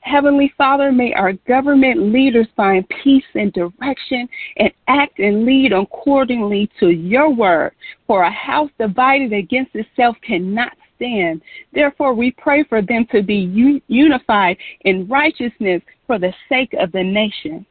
[0.07, 6.70] Heavenly Father, may our government leaders find peace and direction and act and lead accordingly
[6.78, 7.72] to your word.
[8.07, 11.42] For a house divided against itself cannot stand.
[11.72, 17.02] Therefore, we pray for them to be unified in righteousness for the sake of the
[17.02, 17.66] nation.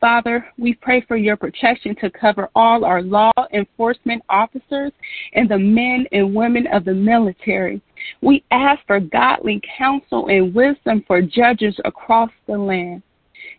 [0.00, 4.92] Father, we pray for your protection to cover all our law enforcement officers
[5.34, 7.82] and the men and women of the military.
[8.22, 13.02] We ask for godly counsel and wisdom for judges across the land.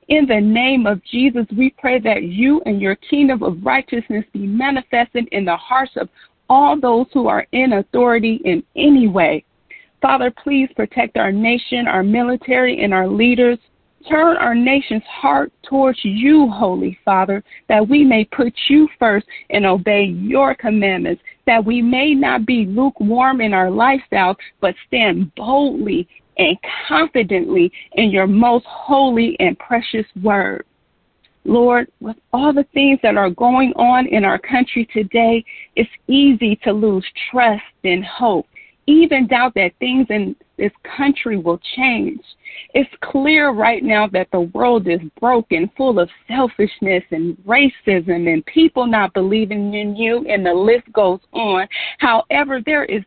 [0.08, 4.48] In the name of Jesus, we pray that you and your kingdom of righteousness be
[4.48, 6.10] manifested in the hearts of
[6.50, 9.46] all those who are in authority in any way.
[10.02, 13.60] Father, please protect our nation, our military, and our leaders.
[14.10, 19.66] Turn our nation's heart towards you, Holy Father, that we may put you first and
[19.66, 26.08] obey your commandments, that we may not be lukewarm in our lifestyle, but stand boldly
[26.38, 30.66] and confidently in your most holy and precious word.
[31.44, 35.44] Lord, with all the things that are going on in our country today,
[35.76, 38.46] it's easy to lose trust and hope,
[38.92, 42.22] even doubt that things in this country will change.
[42.74, 48.46] It's clear right now that the world is broken, full of selfishness and racism and
[48.46, 51.68] people not believing in you, and the list goes on.
[52.00, 53.04] However, there is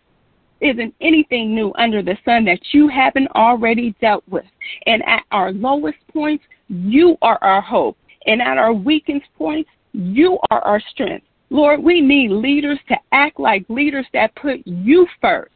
[0.60, 4.46] isn't anything new under the sun that you haven't already dealt with.
[4.86, 7.98] And at our lowest points, you are our hope.
[8.26, 11.26] And at our weakest points, you are our strength.
[11.50, 15.53] Lord, we need leaders to act like leaders that put you first.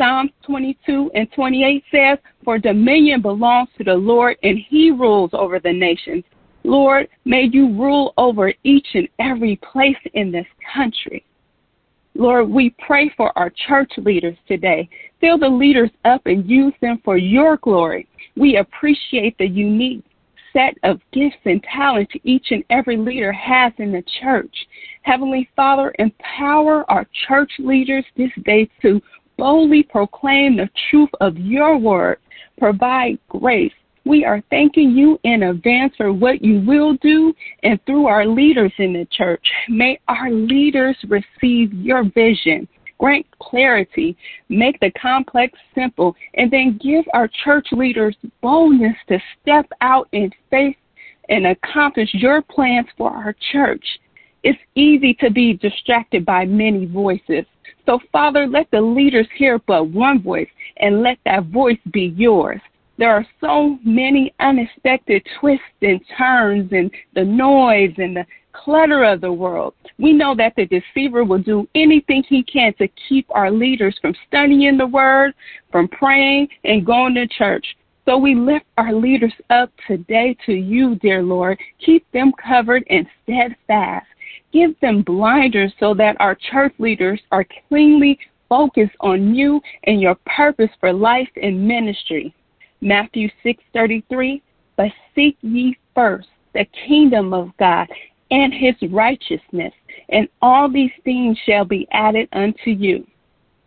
[0.00, 5.58] Psalms 22 and 28 says, For dominion belongs to the Lord, and he rules over
[5.58, 6.24] the nations.
[6.64, 11.22] Lord, may you rule over each and every place in this country.
[12.14, 14.88] Lord, we pray for our church leaders today.
[15.20, 18.08] Fill the leaders up and use them for your glory.
[18.36, 20.02] We appreciate the unique
[20.54, 24.54] set of gifts and talents each and every leader has in the church.
[25.02, 29.00] Heavenly Father, empower our church leaders this day to
[29.40, 32.18] boldly proclaim the truth of your word.
[32.58, 33.72] Provide grace.
[34.04, 38.72] We are thanking you in advance for what you will do and through our leaders
[38.78, 39.44] in the church.
[39.68, 42.68] May our leaders receive your vision
[42.98, 44.14] grant clarity,
[44.50, 50.30] make the complex simple, and then give our church leaders boldness to step out in
[50.50, 50.76] faith
[51.30, 53.84] and accomplish your plans for our church.
[54.42, 57.46] It's easy to be distracted by many voices.
[57.86, 60.48] So, Father, let the leaders hear but one voice
[60.78, 62.60] and let that voice be yours.
[62.98, 69.20] There are so many unexpected twists and turns and the noise and the clutter of
[69.20, 69.74] the world.
[69.98, 74.14] We know that the deceiver will do anything he can to keep our leaders from
[74.28, 75.34] studying the word,
[75.70, 77.64] from praying, and going to church.
[78.04, 81.58] So we lift our leaders up today to you, dear Lord.
[81.84, 84.06] Keep them covered and steadfast.
[84.52, 90.16] Give them blinders so that our church leaders are cleanly focused on you and your
[90.26, 92.34] purpose for life and ministry.
[92.80, 94.42] Matthew 6:33
[94.76, 97.86] But seek ye first the kingdom of God
[98.30, 99.72] and his righteousness,
[100.08, 103.06] and all these things shall be added unto you.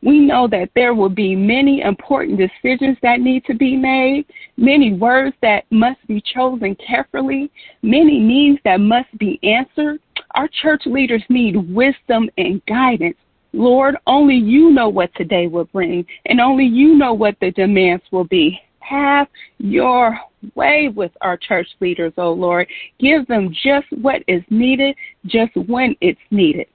[0.01, 4.25] We know that there will be many important decisions that need to be made,
[4.57, 7.49] many words that must be chosen carefully,
[7.81, 10.01] many needs that must be answered.
[10.33, 13.17] Our church leaders need wisdom and guidance.
[13.53, 18.03] Lord, only you know what today will bring, and only you know what the demands
[18.11, 18.59] will be.
[18.79, 19.27] Have
[19.59, 20.17] your
[20.55, 22.67] way with our church leaders, oh Lord.
[22.99, 26.67] Give them just what is needed, just when it's needed.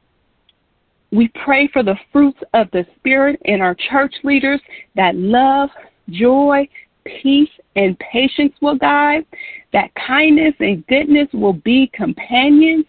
[1.11, 4.61] We pray for the fruits of the Spirit in our church leaders
[4.95, 5.71] that love,
[6.11, 6.69] joy,
[7.05, 9.25] peace, and patience will guide,
[9.73, 12.85] that kindness and goodness will be companions,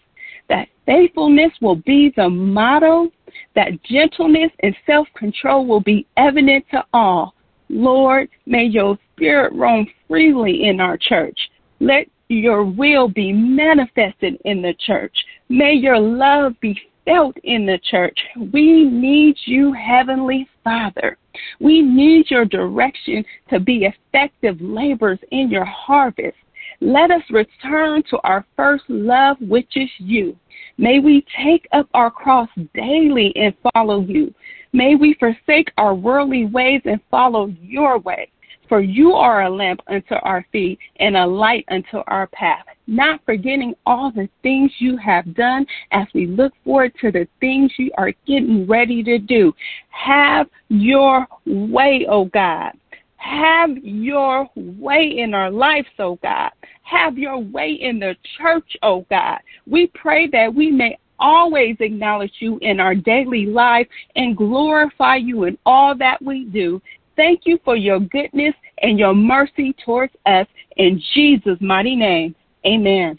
[0.90, 3.12] faithfulness will be the motto,
[3.54, 7.34] that gentleness and self control will be evident to all.
[7.68, 11.38] Lord, may your spirit roam freely in our church.
[11.78, 15.16] Let your will be manifested in the church.
[15.48, 18.18] May your love be felt in the church.
[18.52, 21.16] We need you, Heavenly Father.
[21.60, 26.36] We need your direction to be effective laborers in your harvest.
[26.80, 30.36] Let us return to our first love, which is you.
[30.78, 34.34] May we take up our cross daily and follow you.
[34.72, 38.30] May we forsake our worldly ways and follow your way.
[38.70, 42.64] For you are a lamp unto our feet and a light unto our path.
[42.86, 47.72] Not forgetting all the things you have done as we look forward to the things
[47.78, 49.52] you are getting ready to do.
[49.88, 52.72] Have your way, O oh God.
[53.20, 56.50] Have your way in our lives, oh God.
[56.82, 59.38] Have your way in the church, oh God.
[59.66, 65.44] We pray that we may always acknowledge you in our daily life and glorify you
[65.44, 66.80] in all that we do.
[67.14, 70.46] Thank you for your goodness and your mercy towards us.
[70.78, 73.18] In Jesus' mighty name, amen.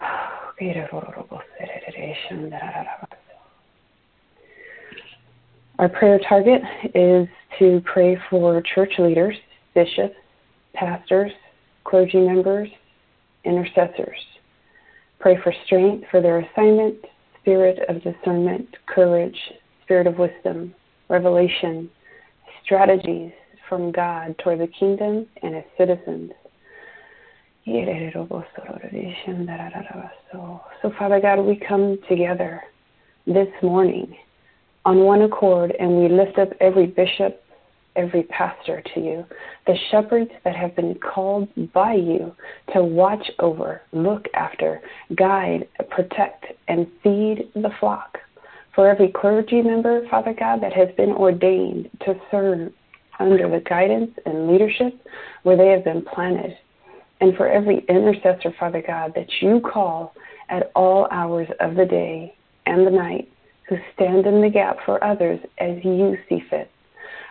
[5.78, 6.62] Our prayer target
[6.94, 7.26] is
[7.58, 9.34] to pray for church leaders,
[9.74, 10.14] bishops,
[10.74, 11.32] pastors,
[11.82, 12.68] clergy members,
[13.44, 14.18] intercessors.
[15.18, 16.96] Pray for strength for their assignment,
[17.40, 19.36] spirit of discernment, courage,
[19.82, 20.72] spirit of wisdom,
[21.08, 21.90] revelation,
[22.64, 23.32] strategies
[23.68, 26.30] from God toward the kingdom and its citizens.
[30.82, 32.60] So, Father God, we come together
[33.24, 34.16] this morning
[34.84, 37.44] on one accord and we lift up every bishop,
[37.94, 39.24] every pastor to you,
[39.68, 42.34] the shepherds that have been called by you
[42.74, 44.80] to watch over, look after,
[45.14, 48.18] guide, protect, and feed the flock.
[48.74, 52.72] For every clergy member, Father God, that has been ordained to serve
[53.20, 55.00] under the guidance and leadership
[55.44, 56.56] where they have been planted
[57.22, 60.12] and for every intercessor, Father God, that you call
[60.48, 62.34] at all hours of the day
[62.66, 63.30] and the night
[63.68, 66.68] who stand in the gap for others as you see fit.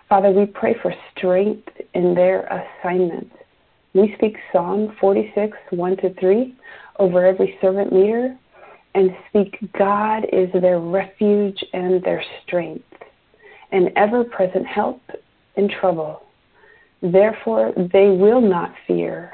[0.08, 3.30] Father, we pray for strength in their assignment.
[3.94, 6.56] We speak Psalm 46, 1 to 3
[6.98, 8.38] over every servant leader
[8.96, 12.86] and speak, God is their refuge and their strength,
[13.74, 15.02] an ever present help
[15.58, 16.24] in trouble.
[17.02, 19.34] Therefore, they will not fear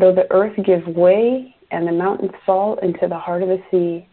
[0.00, 4.08] Though the earth give way and the mountains fall into the heart of the sea,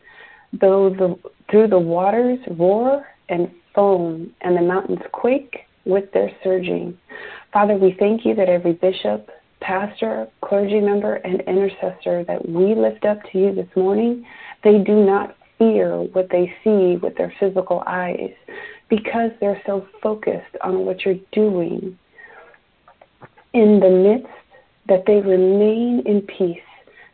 [0.60, 1.18] though the,
[1.50, 6.98] through the waters roar and foam and the mountains quake with their surging.
[7.54, 9.30] Father, we thank you that every bishop,
[9.62, 14.26] pastor, clergy member, and intercessor that we lift up to you this morning,
[14.64, 18.34] they do not fear what they see with their physical eyes
[18.90, 21.98] because they're so focused on what you're doing
[23.54, 24.47] in the midst
[24.88, 26.60] that they remain in peace,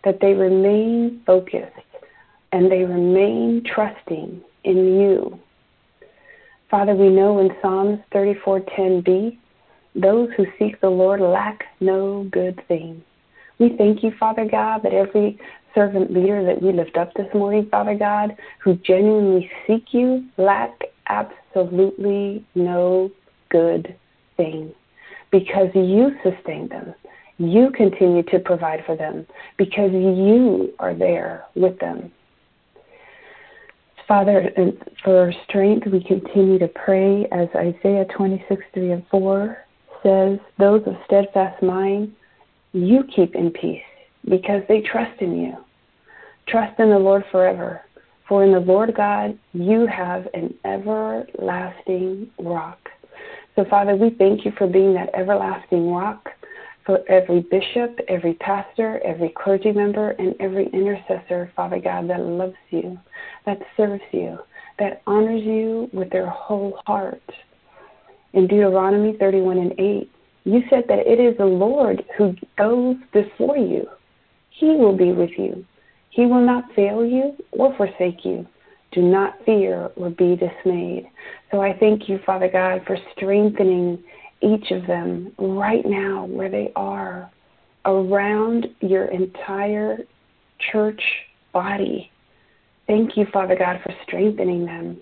[0.04, 1.76] that they remain focused,
[2.52, 5.40] and they remain trusting in you.
[6.70, 9.38] Father, we know in Psalms 34:10b,
[9.96, 13.04] those who seek the Lord lack no good thing.
[13.60, 15.38] We thank you, Father God, that every
[15.76, 20.82] servant leader that we lift up this morning, Father God, who genuinely seek you, lack
[21.08, 23.12] absolutely no
[23.50, 23.96] good
[24.38, 24.74] thing
[25.32, 26.94] because you sustain them.
[27.38, 29.26] You continue to provide for them
[29.58, 32.12] because you are there with them.
[34.08, 34.52] Father,
[35.04, 39.58] for strength, we continue to pray as Isaiah 26, 3 and 4
[40.04, 42.14] says, Those of steadfast mind,
[42.74, 43.82] you keep in peace
[44.30, 45.54] because they trust in you.
[46.48, 47.82] Trust in the Lord forever.
[48.28, 52.80] For in the Lord God, you have an everlasting rock.
[53.56, 56.30] So, Father, we thank you for being that everlasting rock
[56.86, 62.56] for every bishop, every pastor, every clergy member, and every intercessor, Father God, that loves
[62.70, 63.00] you,
[63.46, 64.38] that serves you,
[64.80, 67.22] that honors you with their whole heart.
[68.34, 70.12] In Deuteronomy 31 and 8,
[70.46, 73.88] you said that it is the Lord who goes before you.
[74.50, 75.66] He will be with you.
[76.10, 78.46] He will not fail you or forsake you.
[78.92, 81.10] Do not fear or be dismayed.
[81.50, 84.04] So I thank you, Father God, for strengthening
[84.44, 87.32] each of them right now where they are
[87.86, 90.00] around your entire
[90.72, 91.02] church
[91.54, 92.12] body.
[92.88, 94.98] Thank you, Father God, for strengthening them.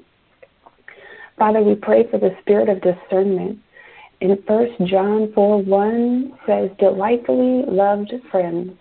[1.38, 3.60] Father, we pray for the spirit of discernment.
[4.20, 8.78] In 1 John 4 1 says, Delightfully loved friends,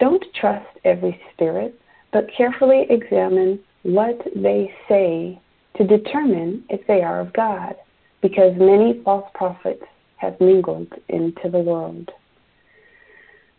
[0.00, 1.78] don't trust every spirit,
[2.12, 5.40] but carefully examine what they say
[5.76, 7.76] to determine if they are of God,
[8.24, 9.84] because many false prophets
[10.16, 12.10] have mingled into the world.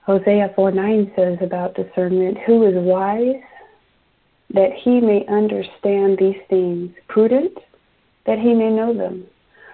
[0.01, 3.43] Hosea 4 9 says about discernment, Who is wise
[4.55, 7.55] that he may understand these things, prudent
[8.26, 9.28] that he may know them?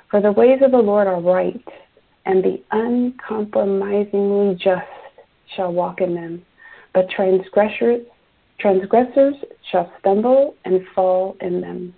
[0.09, 1.63] For the ways of the Lord are right,
[2.25, 4.85] and the uncompromisingly just
[5.55, 6.45] shall walk in them.
[6.93, 8.05] But transgressors,
[8.59, 9.35] transgressors
[9.71, 11.93] shall stumble and fall in them.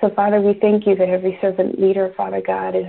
[0.00, 2.86] So, Father, we thank you that every servant leader, Father God, is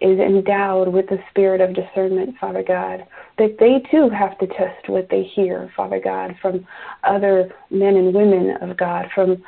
[0.00, 3.04] is endowed with the spirit of discernment, Father God,
[3.36, 6.64] that they too have to test what they hear, Father God, from
[7.02, 9.42] other men and women of God, from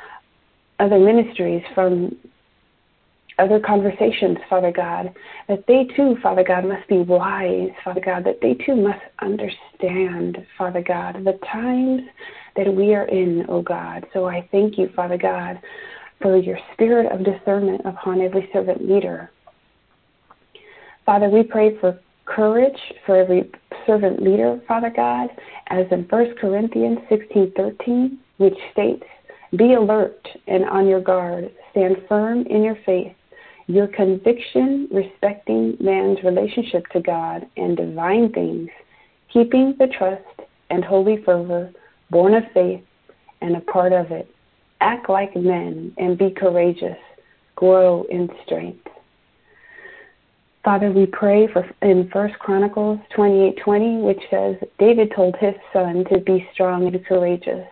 [0.79, 2.17] other ministries, from
[3.39, 5.13] other conversations, Father God,
[5.47, 10.45] that they too, Father God, must be wise, Father God, that they too must understand,
[10.57, 12.01] Father God, the times
[12.55, 14.05] that we are in, O God.
[14.13, 15.59] So I thank you, Father God,
[16.21, 19.31] for your spirit of discernment upon every servant leader.
[21.05, 23.49] Father, we pray for courage for every
[23.85, 25.29] servant leader, Father God,
[25.67, 29.05] as in 1 Corinthians 16:13, which states,
[29.55, 33.15] "Be alert and on your guard, stand firm in your faith.
[33.67, 38.69] Your conviction respecting man's relationship to God and divine things,
[39.29, 41.71] keeping the trust and holy fervor,
[42.09, 42.83] born of faith
[43.41, 44.27] and a part of it.
[44.81, 46.97] Act like men and be courageous.
[47.55, 48.87] Grow in strength."
[50.63, 55.55] Father, we pray for in First Chronicles twenty eight twenty, which says David told his
[55.73, 57.67] son to be strong and courageous,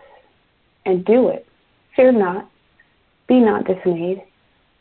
[0.86, 1.46] and do it.
[1.94, 2.50] Fear not,
[3.28, 4.22] be not dismayed,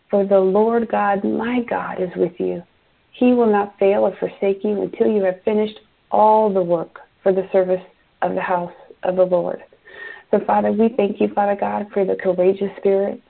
[0.09, 2.63] for the Lord God, my God, is with you.
[3.11, 7.31] He will not fail or forsake you until you have finished all the work for
[7.31, 7.83] the service
[8.23, 8.73] of the house
[9.03, 9.63] of the Lord.
[10.31, 13.21] So, Father, we thank you, Father God, for the courageous spirit,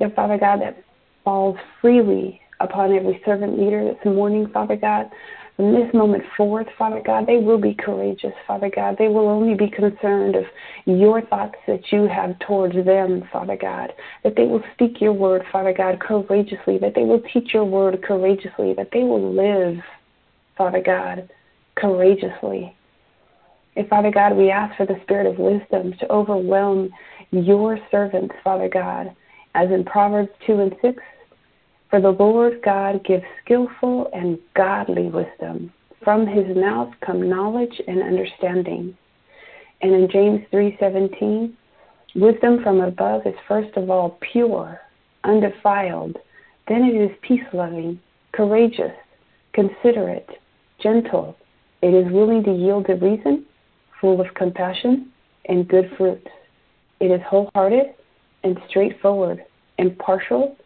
[0.00, 0.82] the Father God that
[1.24, 5.10] falls freely upon every servant leader this morning, Father God.
[5.56, 8.96] From this moment forth, Father God, they will be courageous, Father God.
[8.98, 10.44] They will only be concerned of
[10.86, 13.92] your thoughts that you have towards them, Father God.
[14.24, 16.78] That they will speak your word, Father God, courageously.
[16.78, 18.72] That they will teach your word courageously.
[18.72, 19.82] That they will live,
[20.56, 21.28] Father God,
[21.76, 22.74] courageously.
[23.80, 26.90] And Father God, we ask for the spirit of wisdom to overwhelm
[27.30, 29.16] your servants, Father God,
[29.54, 31.02] as in Proverbs 2 and 6
[31.88, 35.72] for the Lord God gives skillful and godly wisdom.
[36.04, 38.94] From his mouth come knowledge and understanding.
[39.80, 41.54] And in James 3:17,
[42.14, 44.78] wisdom from above is first of all pure,
[45.24, 46.18] undefiled,
[46.68, 47.98] then it is peace-loving,
[48.32, 48.94] courageous,
[49.54, 50.38] considerate,
[50.80, 51.34] gentle.
[51.80, 53.46] It is willing to yield to reason,
[54.00, 55.10] full of compassion
[55.46, 56.26] and good fruits.
[57.00, 57.94] It is wholehearted
[58.44, 59.44] and straightforward,
[59.78, 60.56] impartial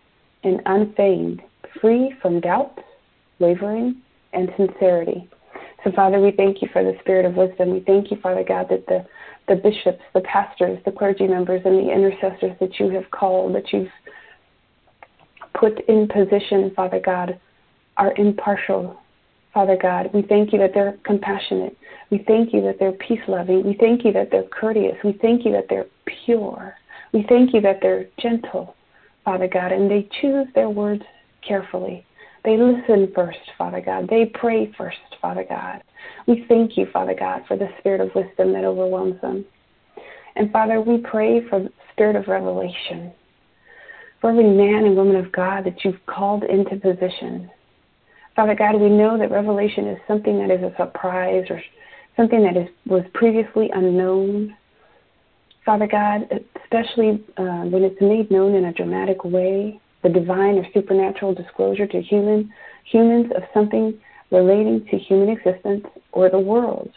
[0.42, 1.42] and unfeigned,
[1.80, 2.78] free from doubt,
[3.38, 5.28] wavering, and sincerity.
[5.82, 7.70] So, Father, we thank you for the spirit of wisdom.
[7.70, 9.04] We thank you, Father God, that the,
[9.48, 13.72] the bishops, the pastors, the clergy members, and the intercessors that you have called, that
[13.72, 13.88] you've
[15.58, 17.38] put in position, Father God,
[17.96, 18.98] are impartial,
[19.54, 20.10] Father God.
[20.12, 21.78] We thank you that they're compassionate.
[22.10, 23.64] We thank you that they're peace loving.
[23.64, 24.96] We thank you that they're courteous.
[25.04, 25.86] We thank you that they're
[26.26, 26.74] pure.
[27.12, 28.74] We thank you that they're gentle.
[29.24, 31.02] Father God, and they choose their words
[31.46, 32.04] carefully.
[32.44, 34.06] They listen first, Father God.
[34.10, 35.82] They pray first, Father God.
[36.26, 39.46] We thank you, Father God, for the spirit of wisdom that overwhelms them.
[40.36, 43.12] And Father, we pray for the spirit of revelation.
[44.20, 47.50] For every man and woman of God that you've called into position.
[48.36, 51.62] Father God, we know that revelation is something that is a surprise or
[52.16, 54.56] something that is was previously unknown.
[55.64, 56.28] Father God,
[56.62, 61.86] especially uh, when it's made known in a dramatic way, the divine or supernatural disclosure
[61.86, 62.52] to human
[62.84, 63.98] humans of something
[64.30, 66.90] relating to human existence or the world.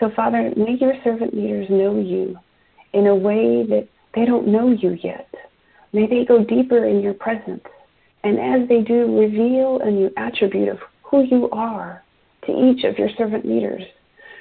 [0.00, 2.36] So, Father, may your servant leaders know you
[2.92, 5.32] in a way that they don't know you yet.
[5.92, 7.64] May they go deeper in your presence.
[8.24, 12.02] And as they do, reveal a new attribute of who you are
[12.46, 13.82] to each of your servant leaders.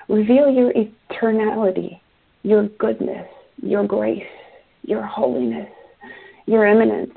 [0.07, 1.99] Reveal your eternality,
[2.43, 3.27] your goodness,
[3.61, 4.23] your grace,
[4.83, 5.69] your holiness,
[6.45, 7.13] your immanence,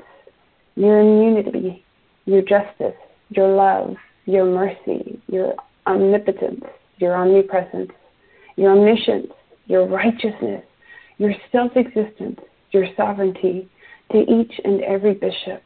[0.75, 1.83] your immunity,
[2.25, 2.95] your justice,
[3.29, 3.95] your love,
[4.25, 5.53] your mercy, your
[5.85, 6.63] omnipotence,
[6.97, 7.91] your omnipresence,
[8.57, 9.31] your omniscience,
[9.67, 10.63] your righteousness,
[11.17, 12.39] your self existence,
[12.71, 13.69] your sovereignty
[14.11, 15.61] to each and every bishop,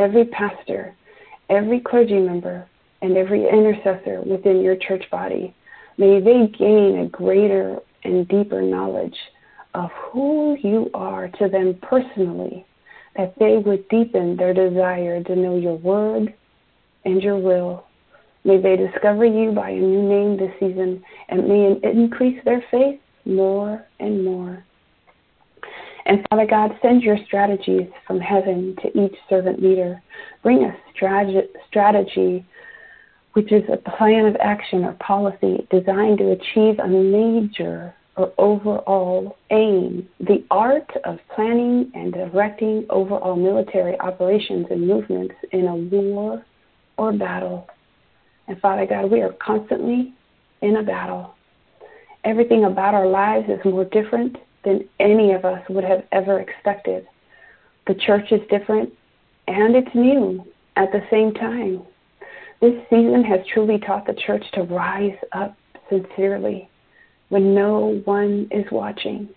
[0.00, 0.94] every pastor,
[1.50, 2.66] every clergy member,
[3.02, 5.54] and every intercessor within your church body.
[5.98, 9.16] May they gain a greater and deeper knowledge
[9.74, 12.64] of who you are to them personally,
[13.16, 16.34] that they would deepen their desire to know your word
[17.04, 17.84] and your will.
[18.44, 22.64] May they discover you by a new name this season, and may it increase their
[22.70, 24.64] faith more and more.
[26.10, 30.02] And Father God, send your strategies from heaven to each servant leader.
[30.42, 32.44] Bring a strategy
[33.34, 39.36] which is a plan of action or policy designed to achieve a major or overall
[39.52, 46.44] aim, the art of planning and directing overall military operations and movements in a war
[46.96, 47.68] or battle.
[48.48, 50.12] And Father God, we are constantly
[50.60, 51.34] in a battle.
[52.24, 57.06] Everything about our lives is more different than any of us would have ever expected.
[57.86, 58.92] The church is different
[59.48, 60.44] and it's new
[60.76, 61.82] at the same time.
[62.60, 65.56] This season has truly taught the church to rise up
[65.88, 66.68] sincerely
[67.30, 69.28] when no one is watching,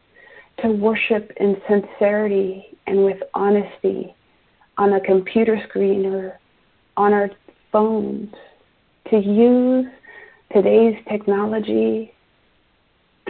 [0.62, 4.14] to worship in sincerity and with honesty
[4.78, 6.40] on a computer screen or
[6.98, 7.30] on our
[7.72, 8.34] phones,
[9.10, 9.86] to use
[10.54, 12.14] today's technology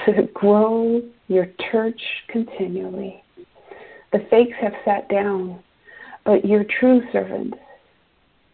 [0.05, 1.01] to grow
[1.34, 3.23] your church continually.
[4.11, 5.59] The fakes have sat down,
[6.25, 7.57] but your true servants,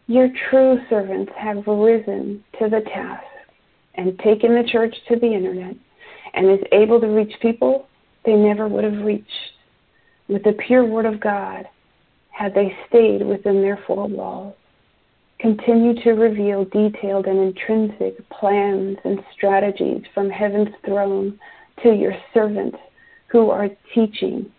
[0.06, 3.22] your true servants have risen to the task
[3.94, 5.76] and taken the church to the internet
[6.34, 7.86] and is able to reach people
[8.24, 9.28] they never would have reached
[10.28, 11.66] with the pure word of God
[12.30, 14.54] had they stayed within their four walls.
[15.40, 21.38] Continue to reveal detailed and intrinsic plans and strategies from heaven's throne
[21.82, 22.78] to your servants
[23.28, 24.50] who are teaching,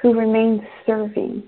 [0.00, 1.42] who remain serving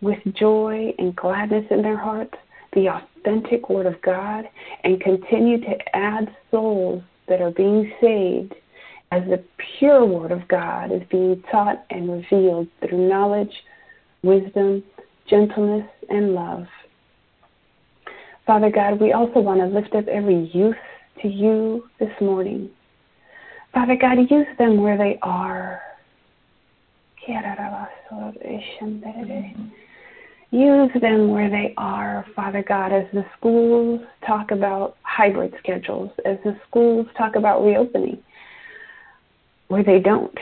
[0.00, 2.34] with joy and gladness in their hearts
[2.74, 4.44] the authentic Word of God
[4.84, 8.54] and continue to add souls that are being saved
[9.10, 9.44] as the
[9.78, 13.52] pure Word of God is being taught and revealed through knowledge,
[14.22, 14.82] wisdom,
[15.28, 16.66] gentleness, and love.
[18.46, 20.76] Father God, we also want to lift up every youth
[21.20, 22.70] to you this morning.
[23.72, 25.80] Father God, use them where they are.
[30.50, 36.36] Use them where they are, Father God, as the schools talk about hybrid schedules, as
[36.44, 38.22] the schools talk about reopening,
[39.68, 40.36] where they don't.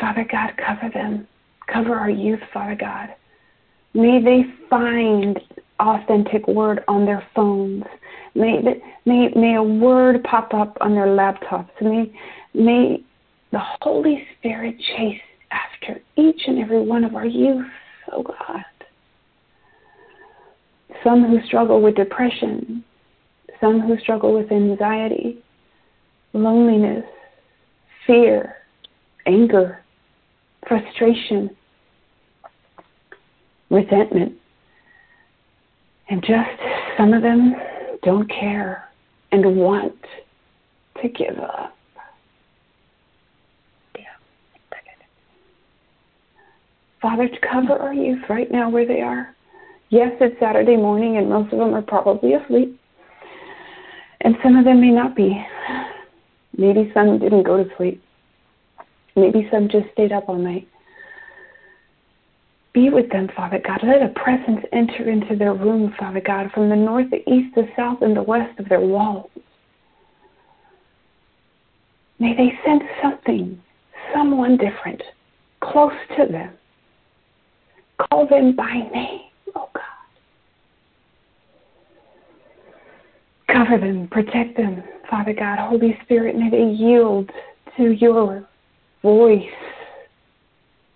[0.00, 1.26] Father God, cover them.
[1.66, 3.08] Cover our youth, Father God.
[3.94, 5.40] May they find
[5.82, 7.84] authentic word on their phones.
[8.34, 8.60] May,
[9.04, 11.70] may, may a word pop up on their laptops.
[11.80, 12.12] May,
[12.54, 13.02] may
[13.50, 15.20] the Holy Spirit chase
[15.50, 17.66] after each and every one of our youth,
[18.12, 18.64] oh God.
[21.04, 22.84] Some who struggle with depression,
[23.60, 25.42] some who struggle with anxiety,
[26.32, 27.04] loneliness,
[28.06, 28.54] fear,
[29.26, 29.80] anger,
[30.66, 31.50] frustration,
[33.70, 34.34] resentment.
[36.08, 36.50] And just
[36.96, 37.54] some of them
[38.02, 38.88] don't care
[39.30, 39.94] and want
[41.00, 41.76] to give up.
[47.02, 49.34] Father, to cover our youth right now where they are.
[49.90, 52.80] Yes, it's Saturday morning, and most of them are probably asleep.
[54.20, 55.44] And some of them may not be.
[56.56, 58.00] Maybe some didn't go to sleep.
[59.16, 60.68] Maybe some just stayed up all night.
[62.74, 63.80] Be with them, Father God.
[63.82, 67.68] Let a presence enter into their room, Father God, from the north, the east, the
[67.76, 69.30] south, and the west of their walls.
[72.18, 73.60] May they sense something,
[74.14, 75.02] someone different,
[75.60, 76.54] close to them.
[78.08, 79.20] Call them by name,
[79.54, 79.82] oh God.
[83.48, 85.58] Cover them, protect them, Father God.
[85.58, 87.30] Holy Spirit, may they yield
[87.76, 88.48] to your
[89.02, 89.42] voice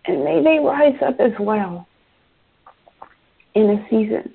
[0.07, 1.87] and may they rise up as well
[3.55, 4.33] in a season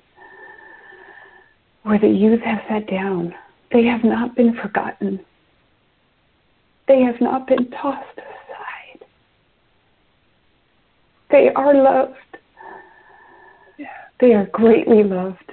[1.82, 3.34] where the youth have sat down.
[3.72, 5.20] They have not been forgotten.
[6.88, 9.06] They have not been tossed aside.
[11.30, 12.16] They are loved.
[14.20, 15.50] They are greatly loved.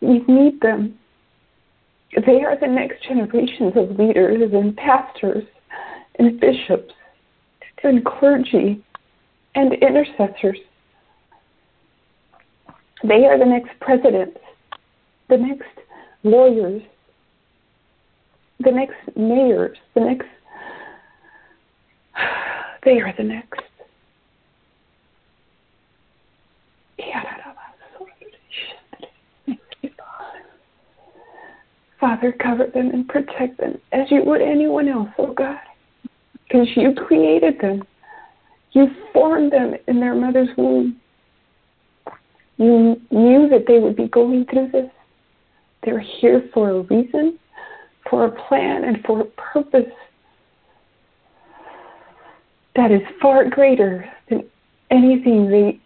[0.00, 0.98] We need them.
[2.26, 5.44] They are the next generations of leaders and pastors
[6.18, 6.94] and bishops
[7.82, 8.82] and clergy
[9.54, 10.58] and intercessors.
[13.02, 14.38] They are the next presidents,
[15.28, 15.68] the next
[16.24, 16.82] lawyers,
[18.60, 20.26] the next mayors, the next
[22.84, 23.60] They are the next.
[32.00, 35.58] Father, cover them and protect them as you would anyone else, oh God.
[36.44, 37.82] Because you created them.
[38.72, 41.00] You formed them in their mother's womb.
[42.56, 44.90] You knew that they would be going through this.
[45.84, 47.38] They're here for a reason,
[48.10, 49.92] for a plan, and for a purpose
[52.74, 54.44] that is far greater than
[54.90, 55.80] anything they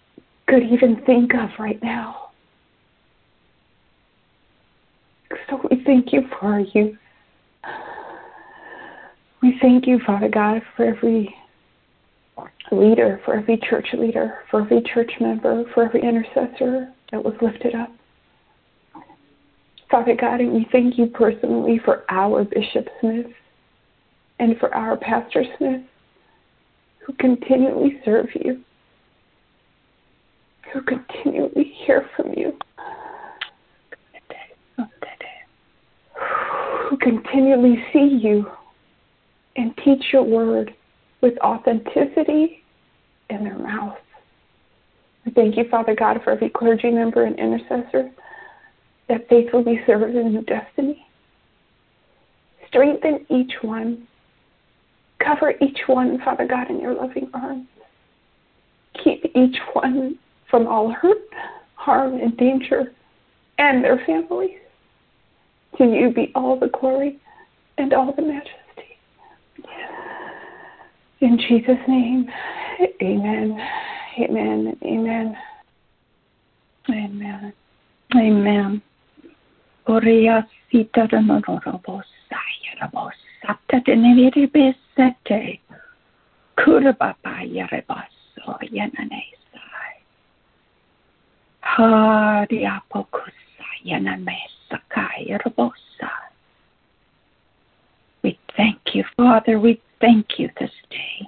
[0.47, 2.30] could even think of right now.
[5.49, 6.97] So we thank you for our youth.
[9.43, 11.35] We thank you, Father God, for every
[12.70, 17.74] leader, for every church leader, for every church member, for every intercessor that was lifted
[17.74, 17.90] up.
[19.90, 23.26] Father God, and we thank you personally for our Bishop Smith
[24.38, 25.82] and for our Pastor Smith
[27.07, 28.61] who continually serve you,
[30.72, 32.57] who continually hear from you,
[36.88, 38.47] who continually see you
[39.57, 40.74] and teach your word
[41.22, 42.62] with authenticity
[43.30, 43.96] in their mouth.
[45.24, 48.10] We thank you, Father God, for every clergy member and intercessor
[49.08, 51.06] that faithfully serves in new destiny.
[52.68, 54.06] Strengthen each one.
[55.20, 57.68] Cover each one, Father God, in your loving arms.
[59.04, 60.18] Keep each one
[60.50, 61.18] from all hurt,
[61.76, 62.92] harm, and danger,
[63.58, 64.58] and their families.
[65.78, 67.18] To you be all the glory
[67.78, 68.61] and all the majesty.
[71.22, 72.28] In Jesus' name,
[73.00, 73.56] amen.
[74.18, 74.76] Amen.
[74.84, 75.36] Amen.
[76.90, 77.52] Amen.
[78.16, 78.82] Amen.
[79.86, 83.10] Oria sita da norobo saya rabo
[83.40, 85.60] sapta de nevere besete.
[86.58, 89.22] Kurba pa yarebaso yanane
[89.54, 89.94] sai.
[91.62, 96.10] Hari apokusa yaname sakai rabosa.
[98.24, 99.60] We thank you, Father.
[99.60, 101.26] We thank you this day.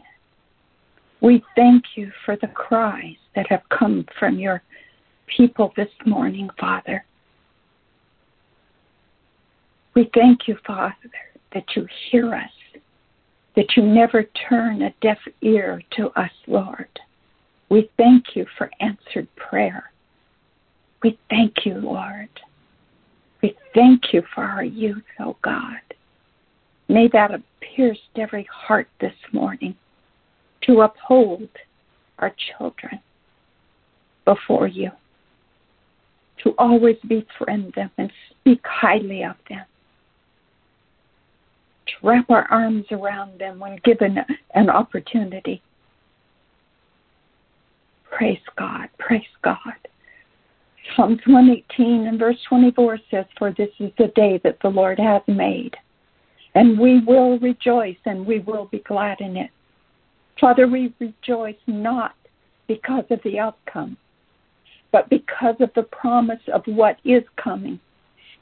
[1.22, 4.62] We thank you for the cries that have come from your
[5.26, 7.02] people this morning, Father.
[9.94, 10.94] We thank you, Father,
[11.54, 12.80] that you hear us,
[13.56, 16.88] that you never turn a deaf ear to us, Lord.
[17.70, 19.92] We thank you for answered prayer.
[21.02, 22.28] We thank you, Lord.
[23.40, 25.78] We thank you for our youth, oh God.
[26.88, 29.74] May that have pierced every heart this morning
[30.62, 31.48] to uphold
[32.18, 33.00] our children
[34.24, 34.90] before you,
[36.42, 39.64] to always befriend them and speak highly of them,
[41.86, 44.18] to wrap our arms around them when given
[44.54, 45.62] an opportunity.
[48.10, 49.58] Praise God, praise God.
[50.94, 55.26] Psalms 118 and verse 24 says, For this is the day that the Lord hath
[55.26, 55.74] made
[56.54, 59.50] and we will rejoice and we will be glad in it.
[60.40, 62.14] Father, we rejoice not
[62.68, 63.96] because of the outcome,
[64.92, 67.78] but because of the promise of what is coming.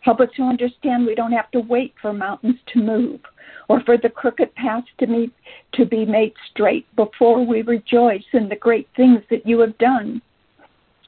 [0.00, 3.20] Help us to understand we don't have to wait for mountains to move
[3.68, 5.30] or for the crooked paths to,
[5.74, 10.20] to be made straight before we rejoice in the great things that you have done.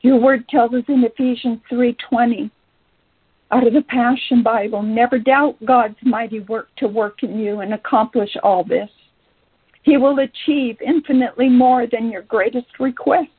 [0.02, 2.50] Your word tells us in Ephesians 3:20
[3.54, 4.82] out of the Passion Bible.
[4.82, 8.90] Never doubt God's mighty work to work in you and accomplish all this.
[9.82, 13.30] He will achieve infinitely more than your greatest request,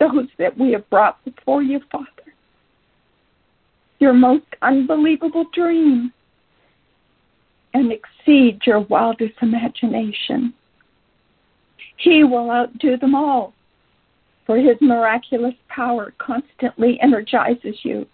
[0.00, 2.06] those that we have brought before you, Father.
[3.98, 6.12] Your most unbelievable dream
[7.74, 10.54] and exceed your wildest imagination.
[11.98, 13.52] He will outdo them all,
[14.46, 18.06] for his miraculous power constantly energizes you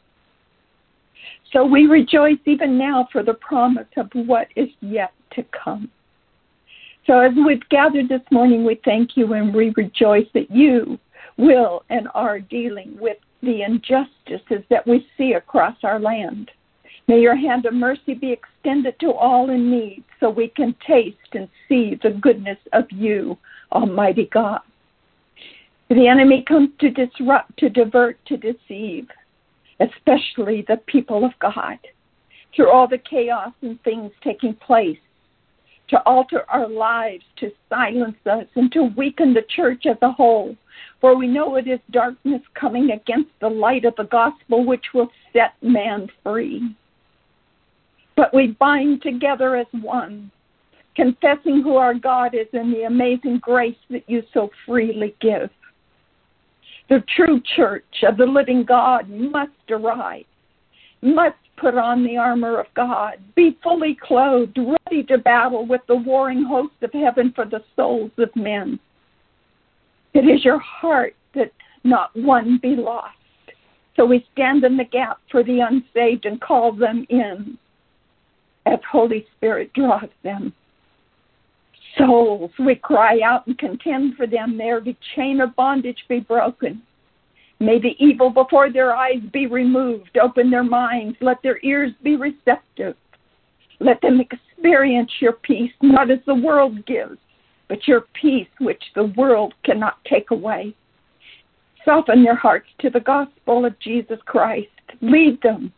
[1.54, 5.88] so we rejoice even now for the promise of what is yet to come.
[7.06, 10.98] So as we've gathered this morning, we thank you and we rejoice that you
[11.36, 16.50] will and are dealing with the injustices that we see across our land.
[17.06, 21.16] May your hand of mercy be extended to all in need so we can taste
[21.34, 23.38] and see the goodness of you,
[23.70, 24.60] Almighty God.
[25.88, 29.06] The enemy comes to disrupt, to divert, to deceive
[29.80, 31.78] especially the people of God,
[32.54, 34.98] through all the chaos and things taking place,
[35.88, 40.56] to alter our lives, to silence us, and to weaken the church as a whole.
[41.00, 45.10] For we know it is darkness coming against the light of the gospel which will
[45.32, 46.74] set man free.
[48.16, 50.30] But we bind together as one
[50.94, 55.50] confessing who our God is and the amazing grace that you so freely give.
[56.88, 60.24] The true church of the living God must arise,
[61.02, 65.96] must put on the armor of God, be fully clothed, ready to battle with the
[65.96, 68.78] warring host of heaven for the souls of men.
[70.12, 71.52] It is your heart that
[71.84, 73.16] not one be lost.
[73.96, 77.58] So we stand in the gap for the unsaved and call them in
[78.66, 80.52] as Holy Spirit draws them.
[81.98, 84.56] Souls, we cry out and contend for them.
[84.58, 86.82] There, the chain of bondage be broken.
[87.60, 90.18] May the evil before their eyes be removed.
[90.20, 91.16] Open their minds.
[91.20, 92.96] Let their ears be receptive.
[93.80, 97.18] Let them experience your peace, not as the world gives,
[97.68, 100.74] but your peace which the world cannot take away.
[101.84, 104.68] Soften their hearts to the gospel of Jesus Christ.
[105.00, 105.72] Lead them,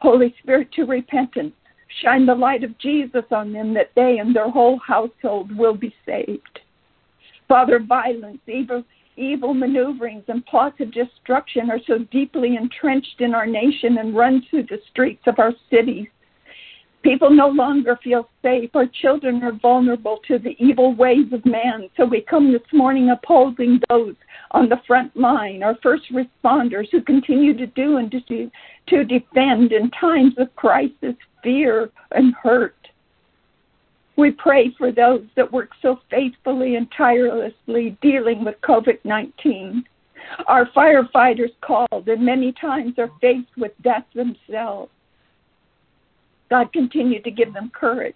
[0.00, 1.54] Holy Spirit, to repentance.
[2.02, 5.94] Shine the light of Jesus on them that they and their whole household will be
[6.06, 6.60] saved.
[7.48, 8.84] Father, violence, evil,
[9.16, 14.42] evil maneuverings, and plots of destruction are so deeply entrenched in our nation and run
[14.48, 16.06] through the streets of our cities.
[17.02, 18.70] People no longer feel safe.
[18.74, 21.88] Our children are vulnerable to the evil ways of man.
[21.96, 24.14] So we come this morning opposing those
[24.50, 28.50] on the front line, our first responders who continue to do and to,
[28.88, 32.76] to defend in times of crisis, fear, and hurt.
[34.16, 39.84] We pray for those that work so faithfully and tirelessly dealing with COVID 19.
[40.46, 44.92] Our firefighters called and many times are faced with death themselves.
[46.50, 48.14] God, continue to give them courage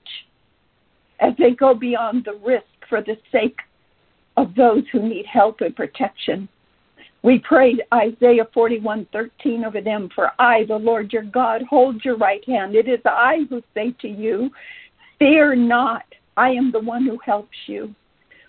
[1.20, 3.58] as they go beyond the risk for the sake
[4.36, 6.48] of those who need help and protection.
[7.24, 12.46] We prayed Isaiah 41:13 over them, for I, the Lord your God, hold your right
[12.46, 12.76] hand.
[12.76, 14.50] It is I who say to you,
[15.18, 16.04] fear not.
[16.36, 17.94] I am the one who helps you.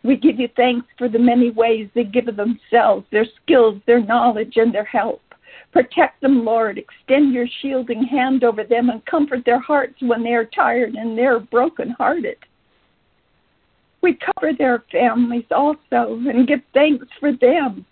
[0.03, 4.03] We give you thanks for the many ways they give of themselves, their skills, their
[4.03, 5.21] knowledge, and their help.
[5.71, 6.77] Protect them, Lord.
[6.77, 11.17] Extend your shielding hand over them and comfort their hearts when they are tired and
[11.17, 12.39] they're brokenhearted.
[14.01, 17.85] We cover their families also and give thanks for them.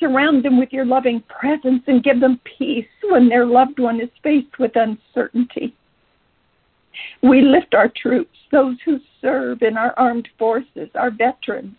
[0.00, 4.10] Surround them with your loving presence and give them peace when their loved one is
[4.22, 5.74] faced with uncertainty.
[7.22, 11.76] We lift our troops, those who serve in our armed forces, our veterans.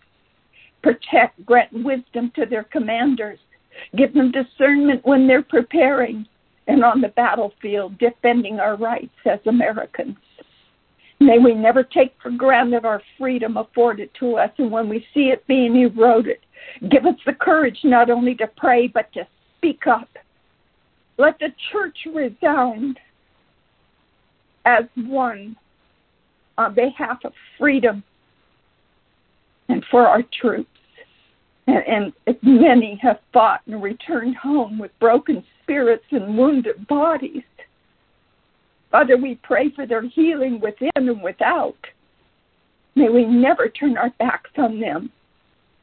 [0.82, 3.38] Protect, grant wisdom to their commanders
[3.94, 6.26] Give them discernment when they're preparing
[6.66, 10.16] and on the battlefield defending our rights as Americans.
[11.18, 15.30] May we never take for granted our freedom afforded to us, and when we see
[15.30, 16.38] it being eroded,
[16.90, 20.08] give us the courage not only to pray, but to speak up.
[21.18, 22.98] Let the church resound
[24.66, 25.56] as one
[26.58, 28.02] on behalf of freedom
[29.68, 30.68] and for our troops
[31.66, 37.42] and, and many have fought and returned home with broken spirits and wounded bodies.
[38.90, 41.76] Father, we pray for their healing within and without.
[42.94, 45.10] May we never turn our backs on them.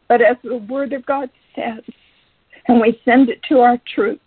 [0.08, 1.84] But as the Word of God says,
[2.68, 4.22] and we send it to our troops,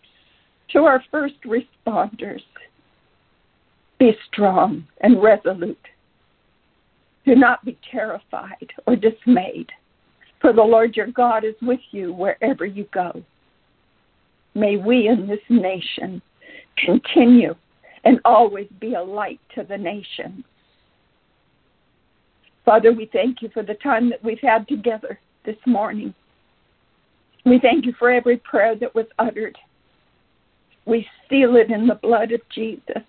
[0.71, 2.43] to our first responders,
[3.99, 5.79] be strong and resolute.
[7.25, 9.71] Do not be terrified or dismayed
[10.41, 13.23] for the Lord your God is with you wherever you go.
[14.55, 16.23] May we in this nation
[16.79, 17.55] continue
[18.07, 20.45] and always be a light to the nation.
[22.65, 26.15] Father, we thank you for the time that we've had together this morning.
[27.45, 29.59] We thank you for every prayer that was uttered.
[30.85, 33.03] We seal it in the blood of Jesus.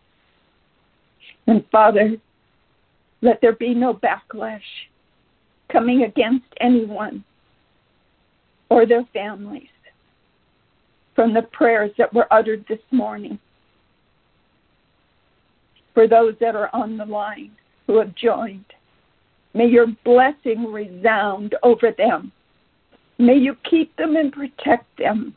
[1.46, 2.18] And Father,
[3.22, 4.62] let there be no backlash
[5.72, 7.24] coming against anyone
[8.70, 9.70] or their families
[11.16, 13.38] from the prayers that were uttered this morning.
[15.98, 17.50] For those that are on the line
[17.88, 18.66] who have joined,
[19.56, 22.32] may your blessing resound over them.
[23.18, 25.34] May you keep them and protect them.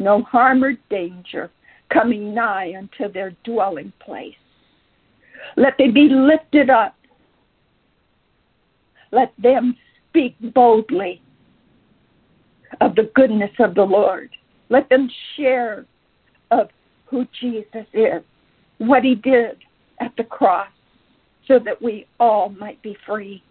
[0.00, 1.52] No harm or danger
[1.92, 4.34] coming nigh unto their dwelling place.
[5.56, 6.96] Let they be lifted up.
[9.12, 9.76] Let them
[10.08, 11.22] speak boldly
[12.80, 14.30] of the goodness of the Lord.
[14.70, 15.86] Let them share
[16.50, 16.68] of
[17.06, 18.24] who Jesus is,
[18.78, 19.58] what he did
[20.00, 20.68] at the cross,
[21.46, 23.42] so that we all might be free.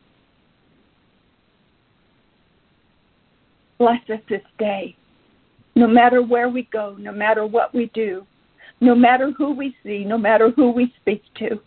[3.78, 4.96] Bless us this day,
[5.76, 8.26] no matter where we go, no matter what we do,
[8.82, 11.60] no matter who we see, no matter who we speak to.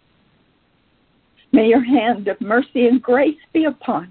[1.53, 4.11] May your hand of mercy and grace be upon us.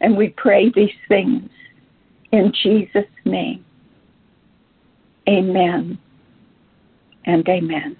[0.00, 1.48] And we pray these things
[2.32, 3.64] in Jesus' name.
[5.28, 5.98] Amen
[7.24, 7.96] and amen.